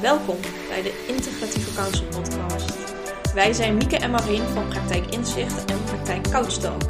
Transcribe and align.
Welkom 0.00 0.36
bij 0.68 0.82
de 0.82 1.04
Integratieve 1.08 1.74
Counsel 1.74 2.06
Podcast. 2.06 2.72
Wij 3.34 3.52
zijn 3.52 3.76
Mieke 3.76 3.96
en 3.96 4.10
Marien 4.10 4.42
van 4.42 4.68
Praktijk 4.68 5.06
Inzicht 5.06 5.64
en 5.64 5.84
Praktijk 5.84 6.30
Couch 6.30 6.52
Talk. 6.52 6.82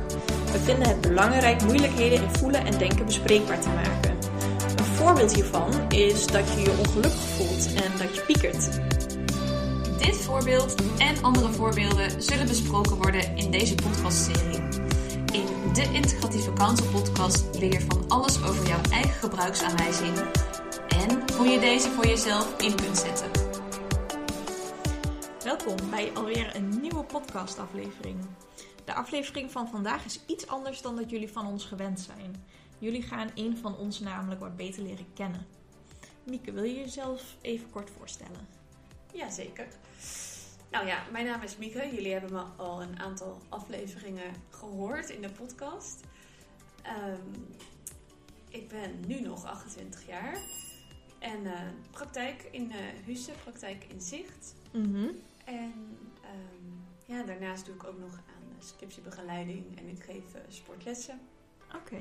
We 0.52 0.58
vinden 0.58 0.88
het 0.88 1.00
belangrijk 1.00 1.62
moeilijkheden 1.62 2.22
in 2.22 2.30
voelen 2.30 2.66
en 2.66 2.78
denken 2.78 3.06
bespreekbaar 3.06 3.60
te 3.60 3.68
maken. 3.68 4.18
Een 4.76 4.84
voorbeeld 4.84 5.34
hiervan 5.34 5.72
is 5.88 6.26
dat 6.26 6.52
je 6.54 6.60
je 6.60 6.70
ongelukkig 6.78 7.20
voelt 7.20 7.74
en 7.74 7.92
dat 7.98 8.14
je 8.14 8.22
piekert. 8.26 8.80
Dit 9.98 10.16
voorbeeld 10.16 10.74
en 10.98 11.22
andere 11.22 11.52
voorbeelden 11.52 12.22
zullen 12.22 12.46
besproken 12.46 12.96
worden 12.96 13.36
in 13.36 13.50
deze 13.50 13.74
podcastserie. 13.74 14.62
In 15.32 15.72
de 15.72 15.86
Integratieve 15.92 16.52
Counsel 16.52 16.86
podcast 16.86 17.44
leer 17.58 17.72
je 17.72 17.80
van 17.88 18.04
alles 18.08 18.44
over 18.44 18.68
jouw 18.68 18.80
eigen 18.90 19.20
gebruiksaanwijzing 19.20 20.16
hoe 21.40 21.48
je 21.48 21.60
deze 21.60 21.90
voor 21.90 22.06
jezelf 22.06 22.60
in 22.60 22.76
kunt 22.76 22.98
zetten. 22.98 23.30
Welkom 25.44 25.90
bij 25.90 26.12
alweer 26.14 26.56
een 26.56 26.80
nieuwe 26.80 27.04
podcastaflevering. 27.04 28.18
De 28.84 28.94
aflevering 28.94 29.50
van 29.50 29.68
vandaag 29.68 30.04
is 30.04 30.20
iets 30.26 30.46
anders 30.46 30.82
dan 30.82 30.96
dat 30.96 31.10
jullie 31.10 31.32
van 31.32 31.46
ons 31.46 31.64
gewend 31.64 32.00
zijn. 32.00 32.44
Jullie 32.78 33.02
gaan 33.02 33.30
een 33.34 33.56
van 33.56 33.76
ons 33.76 34.00
namelijk 34.00 34.40
wat 34.40 34.56
beter 34.56 34.82
leren 34.82 35.12
kennen. 35.14 35.46
Mieke, 36.24 36.52
wil 36.52 36.64
je 36.64 36.74
jezelf 36.74 37.22
even 37.40 37.70
kort 37.70 37.90
voorstellen? 37.98 38.48
Jazeker. 39.12 39.68
Nou 40.70 40.86
ja, 40.86 41.02
mijn 41.12 41.26
naam 41.26 41.42
is 41.42 41.56
Mieke. 41.56 41.90
Jullie 41.94 42.12
hebben 42.12 42.32
me 42.32 42.42
al 42.56 42.82
een 42.82 42.98
aantal 42.98 43.40
afleveringen 43.48 44.34
gehoord 44.50 45.10
in 45.10 45.22
de 45.22 45.30
podcast. 45.30 46.00
Ehm, 46.82 47.40
ik 48.48 48.68
ben 48.68 49.04
nu 49.06 49.20
nog 49.20 49.44
28 49.44 50.06
jaar. 50.06 50.38
En 51.20 51.46
eh, 51.46 51.60
praktijk 51.90 52.48
in 52.50 52.70
uh, 52.70 52.76
Husse, 53.04 53.32
praktijk 53.42 53.84
in 53.84 54.00
zicht. 54.00 54.54
Mhm. 54.72 55.08
En 55.44 55.98
ehm, 56.22 56.66
ja, 57.04 57.22
daarnaast 57.22 57.66
doe 57.66 57.74
ik 57.74 57.84
ook 57.84 57.98
nog 57.98 58.12
aan 58.12 58.48
uh, 58.48 58.62
scriptiebegeleiding 58.62 59.78
en 59.78 59.88
ik 59.88 60.02
geef 60.02 60.24
sportlessen. 60.48 61.20
Oké. 61.74 62.00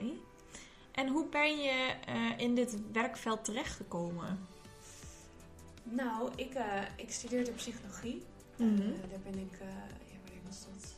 En 0.91 1.07
hoe 1.07 1.25
ben 1.29 1.57
je 1.57 1.95
in 2.37 2.55
dit 2.55 2.91
werkveld 2.91 3.45
terechtgekomen? 3.45 4.47
Nou, 5.83 6.31
ik, 6.35 6.57
ik 6.95 7.11
studeerde 7.11 7.51
psychologie. 7.51 8.23
Mhm. 8.55 8.77
daar 9.09 9.19
ben 9.23 9.39
ik, 9.39 9.57
ja, 9.59 10.17
wanneer 10.23 10.43
was 10.45 10.65
dat? 10.65 10.95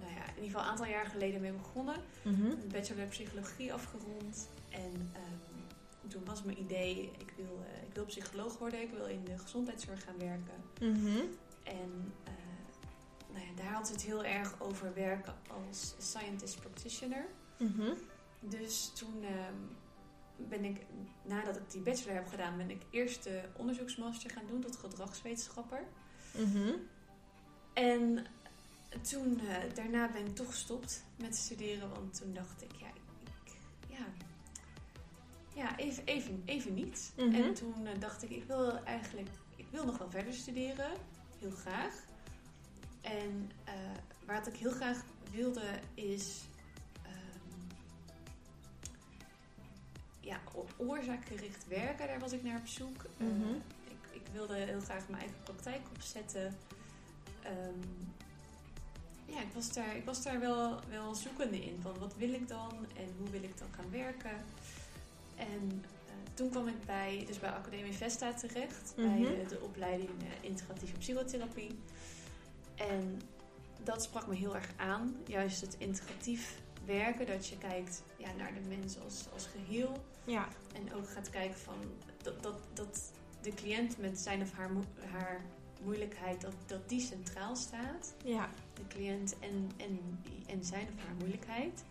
Nou 0.00 0.12
ja, 0.12 0.20
in 0.20 0.42
ieder 0.42 0.44
geval 0.44 0.60
een 0.62 0.68
aantal 0.68 0.86
jaar 0.86 1.06
geleden 1.06 1.40
mee 1.40 1.52
begonnen. 1.52 1.96
Mhm. 2.22 2.44
Een 2.44 2.70
bachelor 2.72 3.06
psychologie 3.06 3.72
afgerond. 3.72 4.48
En 4.68 5.10
ehm, 5.12 5.51
toen 6.08 6.24
was 6.24 6.42
mijn 6.42 6.60
idee, 6.60 7.10
ik 7.18 7.32
wil, 7.36 7.60
uh, 7.60 7.82
ik 7.88 7.94
wil 7.94 8.04
psycholoog 8.04 8.58
worden. 8.58 8.80
Ik 8.80 8.90
wil 8.90 9.06
in 9.06 9.24
de 9.24 9.38
gezondheidszorg 9.38 10.04
gaan 10.04 10.18
werken. 10.18 10.64
Mhm. 10.80 11.18
En 11.62 12.12
uh, 12.28 13.32
nou 13.32 13.46
ja, 13.46 13.62
daar 13.62 13.72
had 13.72 13.88
het 13.88 14.02
heel 14.02 14.24
erg 14.24 14.60
over 14.60 14.94
werken 14.94 15.34
als 15.48 15.94
scientist 15.98 16.60
practitioner. 16.60 17.26
Mhm. 17.58 17.92
Dus 18.40 18.92
toen 18.94 19.24
ehm, 19.24 19.54
ben 20.36 20.64
ik, 20.64 20.86
nadat 21.22 21.56
ik 21.56 21.70
die 21.70 21.80
bachelor 21.80 22.14
heb 22.14 22.28
gedaan, 22.28 22.56
ben 22.56 22.70
ik 22.70 22.82
eerst 22.90 23.24
de 23.24 23.42
onderzoeksmaster 23.56 24.30
gaan 24.30 24.46
doen 24.48 24.60
tot 24.60 24.76
gedragswetenschapper. 24.76 25.84
Mhm. 26.36 26.72
En 27.72 28.26
toen, 29.00 29.40
uh, 29.42 29.74
daarna 29.74 30.12
ben 30.12 30.26
ik 30.26 30.34
toch 30.34 30.46
gestopt 30.46 31.04
met 31.16 31.36
studeren, 31.36 31.90
want 31.90 32.20
toen 32.20 32.34
dacht 32.34 32.62
ik, 32.62 32.72
ja, 32.76 32.86
ik, 32.86 33.01
ja, 33.01 33.01
ja 35.54 35.78
even, 35.78 36.04
even, 36.04 36.42
even 36.44 36.74
niet. 36.74 37.12
Mhm. 37.16 37.34
En 37.34 37.54
toen 37.54 37.74
uh, 37.82 37.90
dacht 37.98 38.22
ik, 38.22 38.30
ik 38.30 38.44
wil 38.44 38.84
eigenlijk, 38.84 39.28
ik 39.56 39.66
wil 39.70 39.84
nog 39.84 39.98
wel 39.98 40.10
verder 40.10 40.32
studeren, 40.32 40.90
heel 41.38 41.50
graag. 41.50 41.94
En 43.00 43.50
uh, 43.68 43.72
wat 44.26 44.46
ik 44.46 44.56
heel 44.56 44.70
graag 44.70 45.04
wilde 45.30 45.80
is, 45.94 46.40
um, 47.06 47.68
ja, 50.20 50.40
oorzaakgericht 50.76 51.68
werken, 51.68 52.06
daar 52.06 52.20
was 52.20 52.32
ik 52.32 52.42
naar 52.42 52.58
op 52.58 52.66
zoek. 52.66 53.04
Mhm. 53.16 53.54
ik, 53.84 54.10
ik 54.10 54.26
wilde 54.32 54.54
heel 54.54 54.80
graag 54.80 55.08
mijn 55.08 55.22
eigen 55.22 55.42
praktijk 55.42 55.82
opzetten. 55.94 56.56
Um, 57.46 58.12
ja, 59.26 59.40
ik 59.40 59.52
was 59.54 59.72
daar, 59.72 59.96
ik 59.96 60.04
was 60.04 60.22
daar 60.22 60.40
wel, 60.40 60.80
wel 60.88 61.14
zoekende 61.14 61.64
in. 61.64 61.78
Van 61.82 61.98
wat 61.98 62.16
wil 62.16 62.32
ik 62.32 62.48
dan 62.48 62.86
en 62.96 63.14
hoe 63.18 63.30
wil 63.30 63.42
ik 63.42 63.58
dan 63.58 63.68
gaan 63.76 63.90
werken. 63.90 64.36
En 65.36 65.84
uh, 66.06 66.12
toen 66.34 66.50
kwam 66.50 66.68
ik 66.68 66.84
bij, 66.86 67.24
dus 67.26 67.38
bij 67.38 67.50
Academie 67.50 67.92
Vesta 67.92 68.34
terecht. 68.34 68.94
Mhm. 68.96 69.22
Bij 69.22 69.34
de, 69.34 69.46
de 69.48 69.60
opleiding 69.60 70.10
uh, 70.22 70.28
integratieve 70.40 70.98
psychotherapie. 70.98 71.78
En 72.74 73.20
dat 73.82 74.02
sprak 74.02 74.26
me 74.26 74.34
heel 74.34 74.54
erg 74.54 74.72
aan. 74.76 75.16
Juist 75.26 75.60
het 75.60 75.76
integratief 75.78 76.60
werken. 76.84 77.26
Dat 77.26 77.48
je 77.48 77.58
kijkt 77.58 78.02
ja, 78.16 78.32
naar 78.38 78.54
de 78.54 78.68
mens 78.68 79.00
als, 79.04 79.24
als 79.32 79.46
geheel. 79.46 80.04
Ja. 80.24 80.48
En 80.74 80.94
ook 80.94 81.08
gaat 81.08 81.30
kijken 81.30 81.58
van 81.58 81.76
dat, 82.22 82.42
dat, 82.42 82.58
dat 82.72 83.12
de 83.40 83.54
cliënt 83.54 83.98
met 83.98 84.18
zijn 84.18 84.42
of 84.42 84.52
haar, 84.52 84.70
haar 85.10 85.44
moeilijkheid, 85.82 86.40
dat, 86.40 86.54
dat 86.66 86.88
die 86.88 87.00
centraal 87.00 87.56
staat. 87.56 88.14
Ja. 88.24 88.48
De 88.74 88.86
cliënt 88.88 89.38
en, 89.38 89.70
en, 89.76 90.20
en 90.46 90.64
zijn 90.64 90.88
of 90.96 91.04
haar 91.04 91.14
moeilijkheid. 91.18 91.84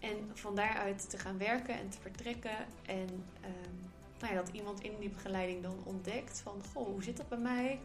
En 0.00 0.30
van 0.34 0.56
daaruit 0.56 1.10
te 1.10 1.18
gaan 1.18 1.38
werken 1.38 1.74
en 1.74 1.90
te 1.90 2.00
vertrekken. 2.00 2.66
En 2.86 3.08
um, 3.44 3.90
nou 4.20 4.34
ja, 4.34 4.42
dat 4.42 4.48
iemand 4.48 4.80
in 4.80 4.98
die 4.98 5.10
begeleiding 5.10 5.62
dan 5.62 5.82
ontdekt 5.84 6.40
van... 6.40 6.62
Goh, 6.72 6.86
hoe 6.86 7.02
zit 7.02 7.16
dat 7.16 7.28
bij 7.28 7.38
mij? 7.38 7.80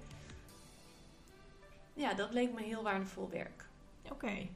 Ja, 1.94 2.14
dat 2.14 2.34
leek 2.34 2.54
me 2.54 2.62
heel 2.62 2.84
waardevol 2.84 3.30
werk. 3.30 3.66
Oké. 4.04 4.14
Okay. 4.14 4.52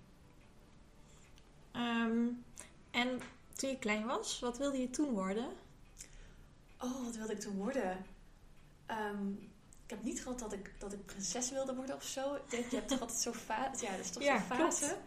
Um, 1.73 2.43
en 2.91 3.21
toen 3.55 3.69
je 3.69 3.79
klein 3.79 4.05
was, 4.05 4.39
wat 4.39 4.57
wilde 4.57 4.77
je 4.77 4.89
toen 4.89 5.11
worden? 5.11 5.47
Oh, 6.79 7.03
wat 7.03 7.15
wilde 7.15 7.33
ik 7.33 7.39
toen 7.39 7.57
worden? 7.57 8.05
Um, 8.87 9.49
ik 9.83 9.89
heb 9.89 10.03
niet 10.03 10.21
gehad 10.21 10.39
dat 10.39 10.53
ik, 10.53 10.73
dat 10.77 10.93
ik 10.93 11.05
prinses 11.05 11.51
wilde 11.51 11.75
worden 11.75 11.95
of 11.95 12.03
zo. 12.03 12.35
Ik 12.35 12.49
denk, 12.49 12.69
je 12.69 12.75
hebt 12.75 12.87
toch 12.87 13.01
altijd 13.01 13.19
zo'n 13.19 13.33
fase. 13.33 13.85
Ja, 13.85 13.91
dat 13.91 13.99
is 13.99 14.11
toch 14.11 14.23
ja, 14.23 14.37
zo'n 14.37 14.57
fase. 14.57 14.97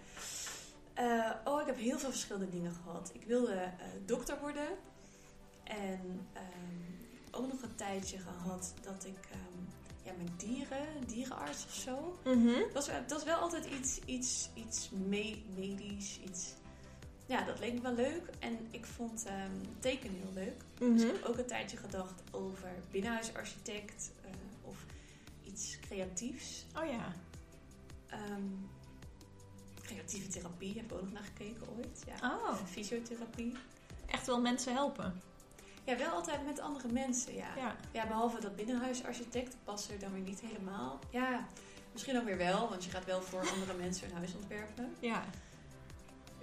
Uh, 0.98 1.30
oh, 1.44 1.60
ik 1.60 1.66
heb 1.66 1.76
heel 1.76 1.98
veel 1.98 2.10
verschillende 2.10 2.48
dingen 2.48 2.72
gehad. 2.72 3.10
Ik 3.14 3.24
wilde 3.24 3.54
uh, 3.54 3.84
dokter 4.06 4.40
worden. 4.40 4.68
En 5.64 6.26
um, 6.36 7.08
ook 7.30 7.52
nog 7.52 7.62
een 7.62 7.74
tijdje 7.74 8.18
gehad 8.18 8.74
dat 8.82 9.04
ik 9.04 9.28
um, 9.32 9.68
ja, 10.02 10.12
met 10.18 10.40
dieren, 10.40 10.86
dierenarts 11.06 11.64
of 11.64 11.72
zo. 11.72 12.18
Mm 12.24 12.46
-hmm. 12.46 12.60
dat, 12.60 12.72
was, 12.72 12.86
dat 12.86 13.10
was 13.10 13.24
wel 13.24 13.36
altijd 13.36 13.64
iets, 13.64 14.00
iets, 14.04 14.50
iets 14.54 14.90
me 14.90 15.42
medisch. 15.56 16.20
Iets, 16.24 16.54
ja, 17.26 17.44
dat 17.44 17.58
leek 17.58 17.74
me 17.74 17.80
wel 17.80 17.94
leuk. 17.94 18.30
En 18.38 18.58
ik 18.70 18.86
vond 18.86 19.26
tekenen 19.78 20.16
heel 20.16 20.32
leuk. 20.34 20.62
Mm 20.78 20.86
-hmm. 20.86 20.96
Dus 20.96 21.06
ik 21.06 21.12
heb 21.12 21.24
ook 21.24 21.38
een 21.38 21.46
tijdje 21.46 21.76
gedacht 21.76 22.22
over 22.30 22.70
binnenhuisarchitect 22.90 24.10
of 24.62 24.84
iets 25.44 25.78
creatiefs. 25.80 26.64
Oh 26.78 26.86
ja. 26.90 27.12
Um, 28.30 28.68
creatieve 29.92 30.28
therapie 30.28 30.74
heb 30.76 30.84
ik 30.84 30.92
ook 30.92 31.02
nog 31.02 31.12
naar 31.12 31.22
gekeken 31.22 31.66
ooit. 31.76 32.02
Ja. 32.06 32.30
Oh. 32.30 32.54
Fysiotherapie. 32.66 33.56
Echt 34.06 34.26
wel 34.26 34.40
mensen 34.40 34.72
helpen. 34.72 35.20
Ja, 35.84 35.96
wel 35.96 36.10
altijd 36.10 36.44
met 36.44 36.60
andere 36.60 36.88
mensen, 36.88 37.34
ja. 37.34 37.56
Ja, 37.56 37.76
ja 37.92 38.06
behalve 38.06 38.40
dat 38.40 38.56
binnenhuisarchitect 38.56 39.56
past 39.64 39.90
er 39.90 39.98
dan 39.98 40.12
weer 40.12 40.22
niet 40.22 40.40
helemaal. 40.40 40.98
Ja, 41.10 41.46
misschien 41.92 42.18
ook 42.18 42.24
weer 42.24 42.36
wel, 42.36 42.68
want 42.68 42.84
je 42.84 42.90
gaat 42.90 43.04
wel 43.04 43.22
voor 43.22 43.48
andere 43.50 43.74
mensen 43.74 44.08
een 44.08 44.16
huis 44.16 44.34
ontwerpen. 44.34 44.94
Ja. 45.00 45.24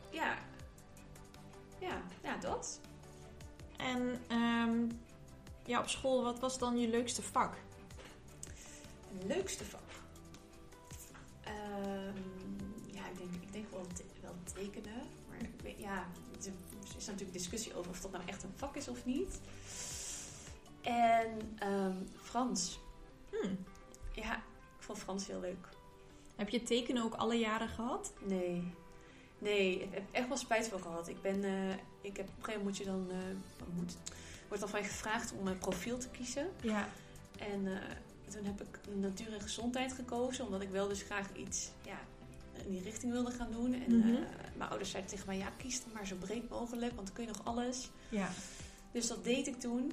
Ja. 0.10 0.38
Ja, 1.80 2.02
ja 2.24 2.38
dat. 2.38 2.80
En 3.78 4.22
um, 4.31 5.02
ja, 5.66 5.80
op 5.80 5.88
school, 5.88 6.24
wat 6.24 6.40
was 6.40 6.57
dan 6.57 6.78
je 6.78 6.88
leukste 6.88 7.22
vak? 7.22 7.56
leukste 9.25 9.66
vak? 9.66 9.81
Um, 11.48 12.39
wel, 13.80 13.88
te, 13.94 14.04
wel 14.22 14.36
tekenen. 14.54 15.02
Maar 15.30 15.72
ja, 15.78 16.08
er 16.46 16.98
is 16.98 17.06
natuurlijk 17.06 17.34
discussie 17.34 17.76
over 17.76 17.92
of 17.92 18.02
dat 18.02 18.12
nou 18.12 18.24
echt 18.26 18.44
een 18.44 18.54
vak 18.56 18.76
is 18.76 18.88
of 18.88 19.06
niet. 19.06 19.40
En 20.81 21.60
um, 21.64 22.08
Frans. 22.22 22.80
Hmm. 23.30 23.58
Ja, 24.12 24.36
ik 24.36 24.84
vond 24.84 24.98
Frans 24.98 25.28
heel 25.28 25.40
leuk. 25.40 25.68
Heb 26.36 26.50
je 26.50 26.64
tekenen 26.64 27.04
ook 27.04 27.14
alle 27.14 27.36
jaren 27.36 27.70
gehad? 27.70 28.14
Nee. 28.26 28.74
Nee, 29.38 29.80
ik 29.81 29.94
heb 29.94 30.04
echt 30.12 30.28
wel 30.28 30.38
spijt 30.38 30.68
van 30.68 30.81
gehad. 30.81 31.08
Ik 31.08 31.22
ben, 31.22 31.44
uh, 31.44 31.72
ik 32.02 32.18
heb, 32.18 32.28
op 32.28 32.38
een 32.38 32.44
gegeven 32.44 32.58
moment 32.58 32.64
moet 32.64 32.78
je 32.78 32.86
dan, 32.86 33.08
uh, 33.10 33.76
moet, 33.76 33.98
wordt 34.48 34.60
dan 34.60 34.70
van 34.70 34.81
je 34.81 34.88
gevraagd 34.88 35.34
om 35.34 35.48
een 35.48 35.58
profiel 35.58 35.98
te 35.98 36.10
kiezen. 36.10 36.50
Ja. 36.62 36.90
En 37.38 37.66
uh, 37.66 37.78
toen 38.30 38.44
heb 38.44 38.62
ik 38.62 38.80
natuur 38.96 39.34
en 39.34 39.42
gezondheid 39.42 39.94
gekozen, 39.94 40.46
omdat 40.46 40.62
ik 40.62 40.70
wel 40.70 40.88
dus 40.88 41.02
graag 41.02 41.34
iets 41.34 41.70
ja, 41.86 42.00
in 42.66 42.72
die 42.72 42.82
richting 42.84 43.12
wilde 43.12 43.32
gaan 43.32 43.52
doen. 43.52 43.74
En 43.74 43.98
Mhm. 43.98 44.08
uh, 44.10 44.20
mijn 44.56 44.70
ouders 44.70 44.90
zeiden 44.92 45.12
tegen 45.12 45.28
mij, 45.28 45.38
ja, 45.38 45.50
kies 45.58 45.84
dan 45.84 45.94
maar 45.94 46.08
zo 46.08 46.16
breed 46.16 46.50
mogelijk, 46.50 46.94
want 46.96 47.08
dan 47.08 47.16
kun 47.16 47.26
je 47.26 47.32
nog 47.32 47.46
alles. 47.46 47.90
Ja. 48.10 48.30
Dus 48.92 49.08
dat 49.08 49.24
deed 49.24 49.48
ik 49.48 49.60
toen. 49.60 49.92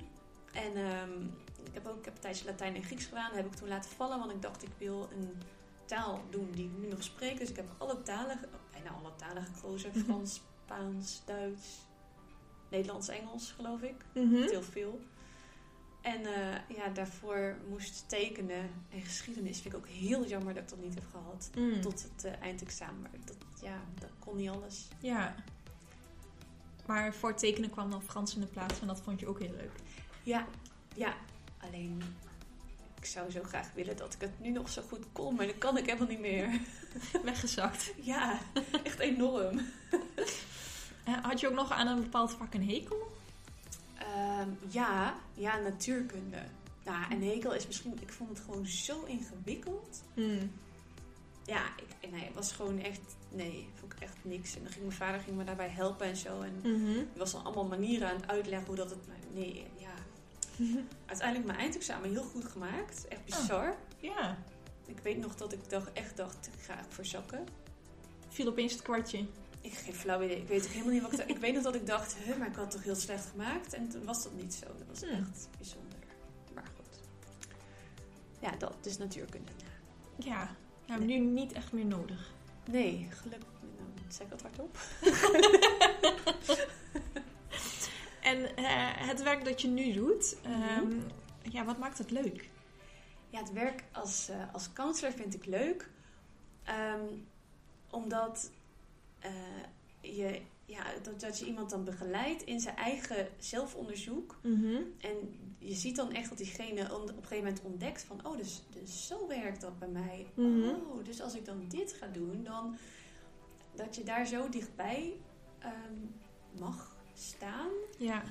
En 0.52 0.76
um, 0.76 1.34
ik 1.64 1.74
heb 1.74 1.86
ook 1.86 1.98
ik 1.98 2.04
heb 2.04 2.14
een 2.14 2.20
tijdje 2.20 2.44
Latijn 2.44 2.74
en 2.74 2.82
Grieks 2.82 3.04
gedaan. 3.04 3.26
Dat 3.28 3.36
heb 3.36 3.46
ik 3.46 3.54
toen 3.54 3.68
laten 3.68 3.90
vallen, 3.90 4.18
want 4.18 4.30
ik 4.32 4.42
dacht 4.42 4.62
ik 4.62 4.70
wil 4.78 5.08
een 5.12 5.30
taal 5.84 6.22
doen 6.30 6.50
die 6.50 6.64
ik 6.64 6.78
nu 6.78 6.88
nog 6.88 7.02
spreek. 7.02 7.38
Dus 7.38 7.50
ik 7.50 7.56
heb 7.56 7.66
alle 7.78 8.02
talen, 8.02 8.38
bijna 8.72 8.90
alle 8.90 9.12
talen 9.16 9.44
gekozen. 9.44 9.92
Frans, 10.04 10.40
Spaans, 10.64 11.22
Duits, 11.24 11.66
Nederlands, 12.70 13.08
Engels 13.08 13.52
geloof 13.56 13.80
ik. 13.82 13.94
Mhm. 14.14 14.34
Heel 14.34 14.62
veel. 14.62 15.00
En 16.06 16.26
eh, 16.26 16.76
ja, 16.76 16.88
daarvoor 16.88 17.56
moest 17.68 18.08
tekenen 18.08 18.70
en 18.90 19.00
geschiedenis. 19.00 19.60
Vind 19.60 19.74
ik 19.74 19.80
ook 19.80 19.88
heel 19.88 20.26
jammer 20.26 20.54
dat 20.54 20.62
ik 20.62 20.68
dat 20.68 20.78
niet 20.78 20.94
heb 20.94 21.04
gehad. 21.10 21.50
Mm. 21.56 21.80
Tot 21.80 22.02
het 22.02 22.24
eh, 22.24 22.42
eindexamen. 22.42 23.00
Maar 23.00 23.10
dat, 23.24 23.36
ja, 23.62 23.80
dat 23.98 24.10
kon 24.18 24.36
niet 24.36 24.48
alles. 24.48 24.88
Ja. 24.98 25.34
Maar 26.86 27.14
voor 27.14 27.34
tekenen 27.34 27.70
kwam 27.70 27.90
dan 27.90 28.02
Frans 28.02 28.34
in 28.34 28.40
de 28.40 28.46
plaats 28.46 28.80
en 28.80 28.86
dat 28.86 29.00
vond 29.00 29.20
je 29.20 29.26
ook 29.26 29.38
heel 29.38 29.54
leuk. 29.56 29.72
Ja, 30.22 30.46
ja. 30.94 31.14
Alleen, 31.58 32.02
ik 32.98 33.04
zou 33.04 33.30
zo 33.30 33.42
graag 33.42 33.72
willen 33.72 33.96
dat 33.96 34.14
ik 34.14 34.20
het 34.20 34.40
nu 34.40 34.50
nog 34.50 34.70
zo 34.70 34.82
goed 34.88 35.04
kon. 35.12 35.34
Maar 35.34 35.46
dat 35.46 35.58
kan 35.58 35.76
ik 35.76 35.86
helemaal 35.86 36.08
niet 36.08 36.20
meer. 36.20 36.60
Weggezakt. 37.24 37.92
Ja, 38.00 38.38
echt 38.82 38.98
enorm. 38.98 39.60
Had 41.22 41.40
je 41.40 41.48
ook 41.48 41.54
nog 41.54 41.72
aan 41.72 41.86
een 41.86 42.02
bepaald 42.02 42.30
vak 42.32 42.54
een 42.54 42.68
hekel? 42.68 43.14
Ehm, 44.16 44.48
ja, 44.68 45.14
ja, 45.34 45.58
natuurkunde. 45.58 46.42
Nou, 46.84 47.10
en 47.10 47.22
hekel 47.22 47.54
is 47.54 47.66
misschien... 47.66 47.98
Ik 48.00 48.12
vond 48.12 48.28
het 48.30 48.40
gewoon 48.40 48.66
zo 48.66 49.04
ingewikkeld. 49.04 50.02
Mm. 50.14 50.50
Ja, 51.44 51.62
ik, 52.00 52.10
nee, 52.10 52.24
het 52.24 52.34
was 52.34 52.52
gewoon 52.52 52.78
echt... 52.78 53.00
Nee, 53.28 53.68
vond 53.74 53.92
ik 53.92 54.00
echt 54.00 54.16
niks. 54.22 54.56
En 54.56 54.62
dan 54.62 54.72
ging 54.72 54.84
mijn 54.84 54.96
vader 54.96 55.20
ging 55.20 55.36
me 55.36 55.44
daarbij 55.44 55.68
helpen 55.68 56.06
en 56.06 56.16
zo. 56.16 56.40
En 56.40 56.60
Mhm. 56.62 56.98
er 56.98 57.06
was 57.18 57.32
dan 57.32 57.44
allemaal 57.44 57.66
manieren 57.66 58.08
aan 58.08 58.16
het 58.16 58.28
uitleggen 58.28 58.66
hoe 58.66 58.76
dat 58.76 58.90
het... 58.90 58.98
Nee, 59.34 59.66
ja. 59.78 59.94
Uiteindelijk 61.06 61.46
mijn 61.46 61.58
eindexamen 61.58 62.10
heel 62.10 62.22
goed 62.24 62.44
gemaakt. 62.44 63.08
Echt 63.08 63.24
bizar. 63.24 63.76
Ja. 64.00 64.38
Ik 64.86 64.98
weet 64.98 65.18
nog 65.18 65.34
dat 65.36 65.52
ik 65.52 65.70
dacht, 65.70 65.92
echt 65.92 66.16
dacht, 66.16 66.46
ik 66.56 66.62
ga 66.62 66.84
verzakken. 66.88 67.44
Viel 68.28 68.48
opeens 68.48 68.72
het 68.72 68.82
kwartje. 68.82 69.24
Ik 69.60 69.72
heb 69.72 69.84
geen 69.84 69.94
flauw 69.94 70.22
idee. 70.22 70.36
Ik 70.40 70.48
weet 70.48 70.64
ook 70.64 70.70
helemaal 70.70 70.92
niet 70.92 71.02
wat 71.02 71.12
ik 71.12 71.18
dacht. 71.18 71.30
Ik 71.30 71.38
weet 71.38 71.54
nog 71.54 71.62
dat 71.62 71.74
ik 71.74 71.86
dacht, 71.86 72.14
hè, 72.18 72.36
maar 72.36 72.46
ik 72.48 72.54
had 72.54 72.64
het 72.64 72.72
toch 72.72 72.82
heel 72.82 72.94
slecht 72.94 73.26
gemaakt. 73.26 73.72
En 73.72 73.88
toen 73.88 74.04
was 74.04 74.22
dat 74.22 74.32
niet 74.32 74.54
zo. 74.54 74.66
Dat 74.66 74.86
was 74.88 75.00
Hmm. 75.00 75.10
echt 75.10 75.48
bijzonder. 75.58 75.98
Maar 76.54 76.66
goed. 76.76 77.00
Ja, 78.40 78.50
dat 78.58 78.76
is 78.86 78.98
natuurkunde. 78.98 79.50
Ja. 80.16 80.56
Nou, 80.86 81.04
nu 81.04 81.18
niet 81.18 81.52
echt 81.52 81.72
meer 81.72 81.84
nodig. 81.86 82.30
Nee, 82.70 83.08
gelukkig. 83.10 83.48
Nou, 83.76 83.88
zeg 84.08 84.26
ik 84.26 84.30
dat 84.30 84.42
hardop? 84.42 84.78
En 88.22 88.56
eh, 88.56 88.64
het 89.08 89.22
werk 89.22 89.44
dat 89.44 89.60
je 89.62 89.68
nu 89.68 89.92
doet, 89.92 90.36
ehm, 90.42 90.92
ja, 91.42 91.64
wat 91.64 91.78
maakt 91.78 91.98
het 91.98 92.10
leuk? 92.10 92.48
Ja, 93.30 93.38
het 93.38 93.52
werk 93.52 93.84
als, 93.92 94.28
eh, 94.28 94.52
als 94.52 94.72
counselor 94.72 95.12
vind 95.12 95.34
ik 95.34 95.46
leuk. 95.46 95.90
Ehm, 96.64 97.04
omdat 97.90 98.50
je, 100.00 100.40
ja, 100.64 100.84
dat, 101.02 101.20
dat 101.20 101.38
je 101.38 101.46
iemand 101.46 101.70
dan 101.70 101.84
begeleidt 101.84 102.42
in 102.42 102.60
zijn 102.60 102.76
eigen 102.76 103.28
zelfonderzoek. 103.38 104.38
Mhm. 104.42 104.76
En 105.00 105.38
je 105.58 105.74
ziet 105.74 105.96
dan 105.96 106.12
echt 106.12 106.28
dat 106.28 106.38
diegene 106.38 106.94
op 106.94 107.08
een 107.08 107.14
gegeven 107.14 107.36
moment 107.36 107.62
ontdekt 107.62 108.02
van... 108.02 108.26
Oh, 108.26 108.36
dus, 108.36 108.62
dus 108.70 109.06
zo 109.06 109.26
werkt 109.26 109.60
dat 109.60 109.78
bij 109.78 109.88
mij. 109.88 110.26
Mhm. 110.34 110.68
Oh, 110.68 111.04
dus 111.04 111.20
als 111.20 111.34
ik 111.34 111.44
dan 111.44 111.64
dit 111.68 111.92
ga 111.92 112.06
doen, 112.06 112.44
dan... 112.44 112.76
Dat 113.74 113.96
je 113.96 114.02
daar 114.02 114.26
zo 114.26 114.48
dichtbij 114.48 115.16
ehm, 115.58 115.94
mag 116.58 116.96
staan. 117.14 117.70
Ja. 117.98 118.22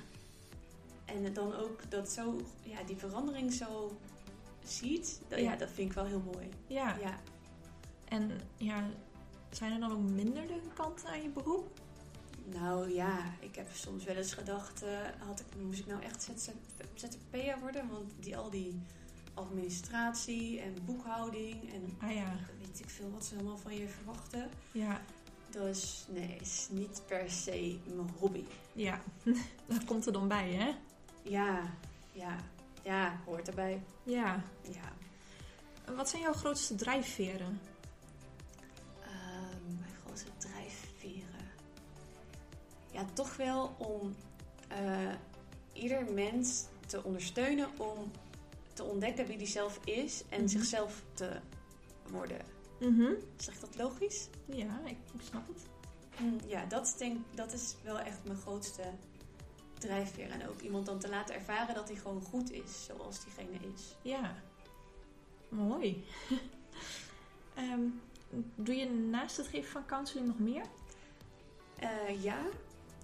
En 1.05 1.33
dan 1.33 1.55
ook 1.55 1.91
dat 1.91 2.09
zo, 2.09 2.41
ja, 2.63 2.83
die 2.83 2.95
verandering 2.95 3.53
zo 3.53 3.97
ziet. 4.63 5.21
Dat, 5.27 5.39
Ja. 5.39 5.51
ja. 5.51 5.55
dat 5.55 5.69
vind 5.69 5.89
ik 5.89 5.95
wel 5.95 6.05
heel 6.05 6.23
mooi. 6.33 6.49
ja. 6.67 6.97
Ja. 7.01 7.19
En 8.09 8.31
ja, 8.57 8.89
zijn 9.55 9.71
er 9.71 9.79
dan 9.79 9.91
ook 9.91 10.09
minder 10.09 10.45
leuke 10.45 10.73
kanten 10.73 11.07
aan 11.09 11.21
je 11.21 11.29
beroep? 11.29 11.79
Nou 12.45 12.93
ja, 12.93 13.33
ik 13.39 13.55
heb 13.55 13.67
soms 13.73 14.03
wel 14.03 14.15
eens 14.15 14.33
gedacht, 14.33 14.83
eh, 14.83 14.99
had 15.27 15.39
ik, 15.39 15.45
moest 15.61 15.79
ik 15.79 15.87
nou 15.87 16.01
echt 16.01 16.23
ZZ 16.23 16.49
ZZP'er 16.93 17.59
worden? 17.59 17.89
Want 17.89 18.11
die, 18.19 18.37
al 18.37 18.49
die 18.49 18.81
administratie 19.33 20.59
en 20.59 20.73
boekhouding 20.85 21.73
en 21.73 21.97
Ah 21.99 22.13
ja. 22.13 22.35
weet 22.59 22.79
ik 22.79 22.89
veel 22.89 23.11
wat 23.11 23.25
ze 23.25 23.35
allemaal 23.35 23.57
van 23.57 23.75
je 23.75 23.87
verwachten. 23.87 24.49
Ja. 24.71 25.01
Dus 25.49 26.05
nee, 26.09 26.37
is 26.41 26.67
niet 26.71 27.01
per 27.07 27.29
se 27.29 27.77
mijn 27.95 28.09
hobby. 28.19 28.43
Ja. 28.73 29.01
dat 29.67 29.83
komt 29.83 30.05
er 30.05 30.13
dan 30.13 30.27
bij, 30.27 30.51
hè? 30.51 30.71
Ja, 31.21 31.61
ja, 32.11 32.35
ja, 32.83 33.19
hoort 33.25 33.47
erbij. 33.47 33.83
Ja. 34.03 34.43
Ja. 34.71 34.93
Wat 35.95 36.09
zijn 36.09 36.21
jouw 36.21 36.33
grootste 36.33 36.75
drijfveren? 36.75 37.59
Ja, 42.95 43.05
toch 43.13 43.35
wel 43.35 43.75
om 43.77 44.15
eh, 44.67 45.13
ieder 45.73 46.13
mens 46.13 46.65
te 46.87 47.03
ondersteunen 47.03 47.67
om 47.77 48.11
te 48.73 48.83
ontdekken 48.83 49.25
wie 49.27 49.37
die 49.37 49.47
zelf 49.47 49.79
is 49.85 50.23
en 50.29 50.39
Mhm. 50.39 50.47
zichzelf 50.47 51.01
te 51.13 51.29
worden. 52.09 52.41
Mhm. 52.79 53.13
Zeg 53.37 53.53
ik 53.55 53.61
dat 53.61 53.75
logisch? 53.75 54.27
Ja, 54.45 54.79
ik, 54.85 54.97
snap 55.29 55.47
het. 55.47 55.65
Hm, 56.17 56.47
ja, 56.47 56.65
dat, 56.65 56.95
denk, 56.97 57.17
dat 57.35 57.53
is 57.53 57.75
wel 57.83 57.99
echt 57.99 58.23
mijn 58.23 58.37
grootste 58.37 58.83
drijfveer. 59.79 60.29
En 60.29 60.49
ook 60.49 60.61
iemand 60.61 60.85
dan 60.85 60.99
te 60.99 61.09
laten 61.09 61.35
ervaren 61.35 61.75
dat 61.75 61.87
hij 61.87 61.97
gewoon 61.97 62.21
goed 62.21 62.51
is 62.51 62.85
zoals 62.85 63.23
diegene 63.23 63.57
is. 63.75 63.95
Ja. 64.01 64.35
Mooi. 65.49 66.03
Ehm, 67.55 67.81
doe 68.55 68.75
je 68.75 68.89
naast 68.89 69.37
het 69.37 69.47
geven 69.47 69.71
van 69.71 69.85
counseling 69.85 70.27
nog 70.27 70.39
meer? 70.39 70.65
Eh, 71.75 72.23
ja. 72.23 72.37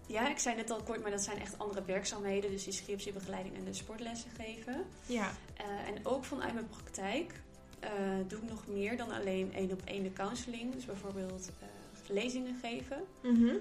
Ja, 0.07 0.30
ik 0.30 0.39
zei 0.39 0.56
net 0.56 0.69
al 0.69 0.81
kort, 0.83 1.01
maar 1.01 1.12
dat 1.12 1.21
zijn 1.21 1.39
echt 1.39 1.57
andere 1.59 1.83
werkzaamheden. 1.86 2.51
Dus 2.51 2.63
die 2.63 2.74
scriptiebegeleiding 2.74 3.56
en 3.56 3.63
de 3.63 3.74
sportlessen 3.74 4.31
geven. 4.31 4.86
Ja. 5.06 5.31
Eh, 5.57 5.88
en 5.88 6.06
ook 6.06 6.25
vanuit 6.25 6.53
mijn 6.53 6.68
praktijk 6.69 7.42
eh, 7.80 7.89
doe 8.27 8.39
ik 8.42 8.50
nog 8.50 8.68
meer 8.68 8.98
dan 8.98 9.12
alleen 9.12 9.53
één 9.53 9.71
op 9.71 9.81
één 9.86 10.03
de 10.03 10.13
counseling. 10.13 10.74
Dus 10.74 10.86
bijvoorbeeld 10.86 11.51
eh, 11.59 11.68
lezingen 12.09 12.56
geven. 12.62 13.03
Mhm. 13.22 13.55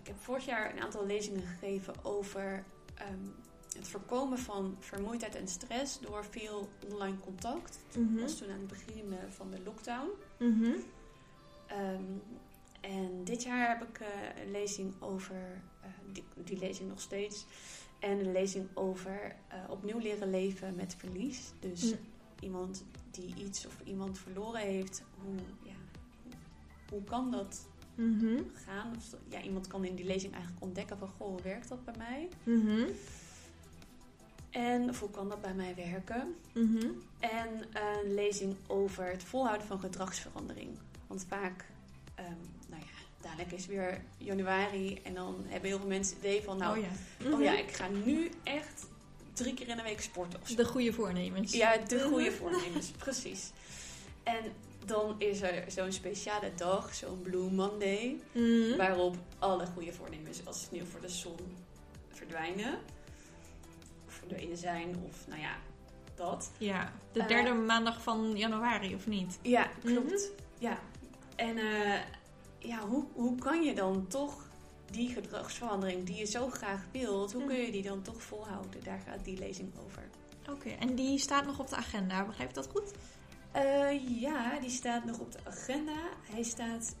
Ik 0.00 0.06
heb 0.06 0.16
vorig 0.20 0.44
jaar 0.44 0.72
een 0.72 0.82
aantal 0.82 1.06
lezingen 1.06 1.42
gegeven 1.42 1.94
over 2.02 2.64
ehm, 2.94 3.26
het 3.76 3.88
voorkomen 3.88 4.38
van 4.38 4.76
vermoeidheid 4.80 5.34
en 5.34 5.48
stress 5.48 5.98
door 6.00 6.24
veel 6.30 6.68
online 6.92 7.18
contact. 7.18 7.78
Dat 7.92 8.02
Mhm. 8.02 8.20
was 8.20 8.36
toen 8.38 8.50
aan 8.50 8.58
het 8.58 8.66
begin 8.68 9.14
van 9.28 9.50
de 9.50 9.60
lockdown. 9.64 10.08
Mhm. 10.36 10.70
Ehm, 11.66 12.02
en 12.80 13.24
dit 13.24 13.42
jaar 13.42 13.68
heb 13.78 13.88
ik 13.88 14.00
eh, 14.00 14.42
een 14.44 14.50
lezing 14.50 14.94
over, 15.00 15.60
eh, 15.80 15.88
die, 16.12 16.24
die 16.44 16.58
lezing 16.58 16.88
nog 16.88 17.00
steeds, 17.00 17.46
en 17.98 18.10
een 18.18 18.32
lezing 18.32 18.68
over 18.74 19.36
eh, 19.48 19.58
opnieuw 19.68 19.98
leren 19.98 20.30
leven 20.30 20.74
met 20.76 20.94
verlies. 20.98 21.52
Dus 21.60 21.82
Mm. 21.84 21.98
iemand 22.40 22.84
die 23.10 23.34
iets 23.34 23.66
of 23.66 23.80
iemand 23.84 24.18
verloren 24.18 24.60
heeft, 24.60 25.02
hoe, 25.22 25.34
ja, 25.62 25.76
hoe, 26.90 27.04
kan 27.04 27.30
dat 27.30 27.68
Mhm. 27.94 28.42
gaan? 28.54 28.96
Of, 28.96 29.16
ja, 29.28 29.42
iemand 29.42 29.66
kan 29.66 29.84
in 29.84 29.94
die 29.94 30.04
lezing 30.04 30.32
eigenlijk 30.32 30.62
ontdekken 30.64 30.98
van, 30.98 31.08
goh, 31.08 31.28
hoe 31.28 31.42
werkt 31.42 31.68
dat 31.68 31.84
bij 31.84 31.94
mij? 31.98 32.28
Mhm. 32.42 32.88
En 34.50 34.88
of 34.88 35.00
hoe 35.00 35.10
kan 35.10 35.28
dat 35.28 35.40
bij 35.40 35.54
mij 35.54 35.74
werken? 35.74 36.34
Mhm. 36.54 36.86
En 37.18 37.48
een 37.72 38.14
lezing 38.14 38.56
over 38.66 39.10
het 39.10 39.24
volhouden 39.24 39.66
van 39.66 39.80
gedragsverandering. 39.80 40.78
Want 41.06 41.24
vaak, 41.28 41.64
ehm, 42.14 42.34
dadelijk 43.20 43.52
is 43.52 43.66
weer 43.66 44.00
januari 44.18 45.00
en 45.02 45.14
dan 45.14 45.44
hebben 45.48 45.68
heel 45.68 45.78
veel 45.78 45.88
mensen 45.88 46.16
het 46.16 46.24
idee 46.24 46.42
van, 46.42 46.58
nou, 46.58 46.78
oh 46.78 46.84
ja. 46.84 46.90
oh 47.26 47.32
Mhm. 47.32 47.42
ja, 47.42 47.58
ik 47.58 47.70
ga 47.70 47.88
nu 48.04 48.30
echt 48.42 48.86
drie 49.32 49.54
keer 49.54 49.68
in 49.68 49.76
de 49.76 49.82
week 49.82 50.00
sporten 50.00 50.40
of 50.42 50.48
zo. 50.48 50.54
De 50.54 50.64
goede 50.64 50.92
voornemens. 50.92 51.52
Ja, 51.52 51.76
de 51.76 52.00
goede 52.00 52.24
Mhm. 52.30 52.34
voornemens, 52.38 52.90
precies. 53.04 53.50
En 54.22 54.52
dan 54.84 55.14
is 55.18 55.40
er 55.42 55.64
zo'n 55.70 55.92
speciale 55.92 56.54
dag, 56.54 56.94
zo'n 56.94 57.22
Blue 57.22 57.50
Monday, 57.50 58.16
Mhm. 58.32 58.76
waarop 58.76 59.16
alle 59.38 59.66
goede 59.66 59.92
voornemens 59.92 60.46
als 60.46 60.60
sneeuw 60.62 60.84
voor 60.84 61.00
de 61.00 61.08
zon 61.08 61.56
verdwijnen. 62.12 62.78
Of 64.06 64.12
verdwenen 64.14 64.56
zijn, 64.56 64.96
of 65.08 65.26
nou 65.26 65.40
ja, 65.40 65.56
dat. 66.14 66.50
Ja, 66.58 66.92
de 67.12 67.20
Eh, 67.20 67.28
derde 67.28 67.52
maandag 67.52 68.02
van 68.02 68.36
januari, 68.36 68.94
of 68.94 69.06
niet? 69.06 69.38
Ja, 69.42 69.70
klopt. 69.84 70.30
Ja. 70.58 70.78
En 71.36 71.58
eh, 71.58 72.00
ja, 72.60 72.86
hoe, 72.86 73.04
hoe 73.12 73.38
kan 73.38 73.62
je 73.62 73.74
dan 73.74 74.06
toch 74.06 74.48
die 74.90 75.08
gedragsverandering 75.08 76.04
die 76.04 76.16
je 76.16 76.24
zo 76.24 76.48
graag 76.50 76.84
wilt, 76.92 77.32
hoe 77.32 77.42
Mhm. 77.42 77.50
kun 77.50 77.60
je 77.60 77.72
die 77.72 77.82
dan 77.82 78.02
toch 78.02 78.22
volhouden? 78.22 78.84
Daar 78.84 79.00
gaat 79.06 79.24
die 79.24 79.38
lezing 79.38 79.72
over. 79.86 80.02
Oké, 80.50 80.68
en 80.70 80.94
die 80.94 81.18
staat 81.18 81.44
nog 81.46 81.58
op 81.58 81.68
de 81.68 81.76
agenda, 81.76 82.24
begrijp 82.24 82.48
ik 82.48 82.54
dat 82.54 82.68
goed? 82.68 82.92
Eh, 83.52 84.20
ja, 84.20 84.58
die 84.60 84.70
staat 84.70 85.04
nog 85.04 85.18
op 85.18 85.32
de 85.32 85.38
agenda. 85.44 85.96
Hij 86.30 86.42
staat, 86.42 86.94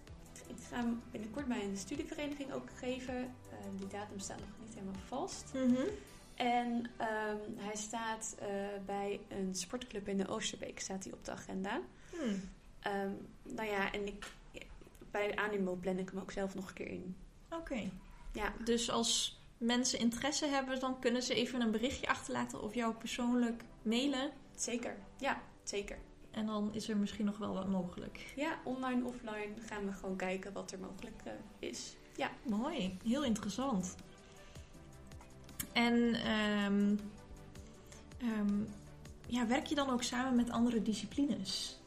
ik 0.46 0.56
ga 0.70 0.76
hem 0.76 1.02
binnenkort 1.10 1.46
bij 1.46 1.64
een 1.64 1.76
studievereniging 1.76 2.52
ook 2.52 2.68
geven. 2.74 3.18
Eh, 3.50 3.56
die 3.78 3.86
datum 3.86 4.18
staat 4.18 4.38
nog 4.40 4.48
niet 4.64 4.74
helemaal 4.74 5.00
vast. 5.06 5.44
Mhm. 5.54 5.86
En 6.34 6.90
ehm, 6.96 7.36
hij 7.56 7.76
staat 7.76 8.36
eh, 8.38 8.48
bij 8.86 9.20
een 9.28 9.54
sportclub 9.54 10.08
in 10.08 10.16
de 10.16 10.28
Oosterbeek 10.28 10.80
staat 10.80 11.04
hij 11.04 11.12
op 11.12 11.24
de 11.24 11.30
agenda. 11.30 11.80
Hmm. 12.10 12.40
Ehm, 12.80 13.10
nou 13.42 13.68
ja, 13.68 13.92
en 13.92 14.06
ik, 14.06 14.26
bij 15.10 15.36
Animo 15.36 15.74
plan 15.74 15.98
ik 15.98 16.10
hem 16.10 16.20
ook 16.20 16.30
zelf 16.32 16.54
nog 16.54 16.68
een 16.68 16.74
keer 16.74 16.88
in. 16.88 17.16
Oké. 17.50 17.90
Ja, 18.32 18.52
Dus 18.64 18.90
als 18.90 19.40
mensen 19.58 19.98
interesse 19.98 20.46
hebben, 20.46 20.80
dan 20.80 20.98
kunnen 21.00 21.22
ze 21.22 21.34
even 21.34 21.60
een 21.60 21.70
berichtje 21.70 22.08
achterlaten 22.08 22.62
of 22.62 22.74
jou 22.74 22.94
persoonlijk 22.94 23.62
mailen. 23.82 24.30
zeker. 24.56 24.96
Ja, 25.18 25.42
zeker. 25.62 25.98
En 26.30 26.46
dan 26.46 26.74
is 26.74 26.88
er 26.88 26.96
misschien 26.96 27.24
nog 27.24 27.38
wel 27.38 27.54
wat 27.54 27.68
mogelijk. 27.68 28.32
Ja, 28.36 28.58
online, 28.64 29.04
offline 29.04 29.52
gaan 29.66 29.86
we 29.86 29.92
gewoon 29.92 30.16
kijken 30.16 30.52
wat 30.52 30.72
er 30.72 30.78
mogelijk 30.78 31.20
eh, 31.24 31.32
is. 31.58 31.96
Ja. 32.16 32.30
Mooi, 32.42 32.98
heel 33.04 33.24
interessant. 33.24 33.94
En 35.72 36.14
ehm, 36.14 36.96
ehm, 38.18 38.60
ja, 39.26 39.46
werk 39.46 39.66
je 39.66 39.74
dan 39.74 39.90
ook 39.90 40.02
samen 40.02 40.36
met 40.36 40.50
andere 40.50 40.82
disciplines? 40.82 41.79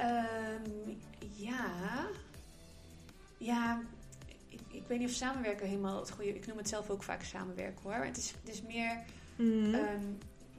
Ehm, 0.00 0.90
ja. 1.36 2.06
Ja, 3.38 3.80
ik, 4.48 4.60
ik 4.68 4.82
weet 4.86 4.98
niet 4.98 5.08
of 5.08 5.14
samenwerken 5.14 5.66
helemaal 5.66 6.00
het 6.00 6.10
goede... 6.10 6.34
Ik 6.34 6.46
noem 6.46 6.56
het 6.56 6.68
zelf 6.68 6.90
ook 6.90 7.02
vaak 7.02 7.22
samenwerken 7.22 7.82
hoor. 7.82 8.04
Het 8.04 8.16
is, 8.16 8.34
het 8.44 8.54
is 8.54 8.62
meer 8.62 9.02
Mhm. 9.36 9.74
ehm, 9.74 10.04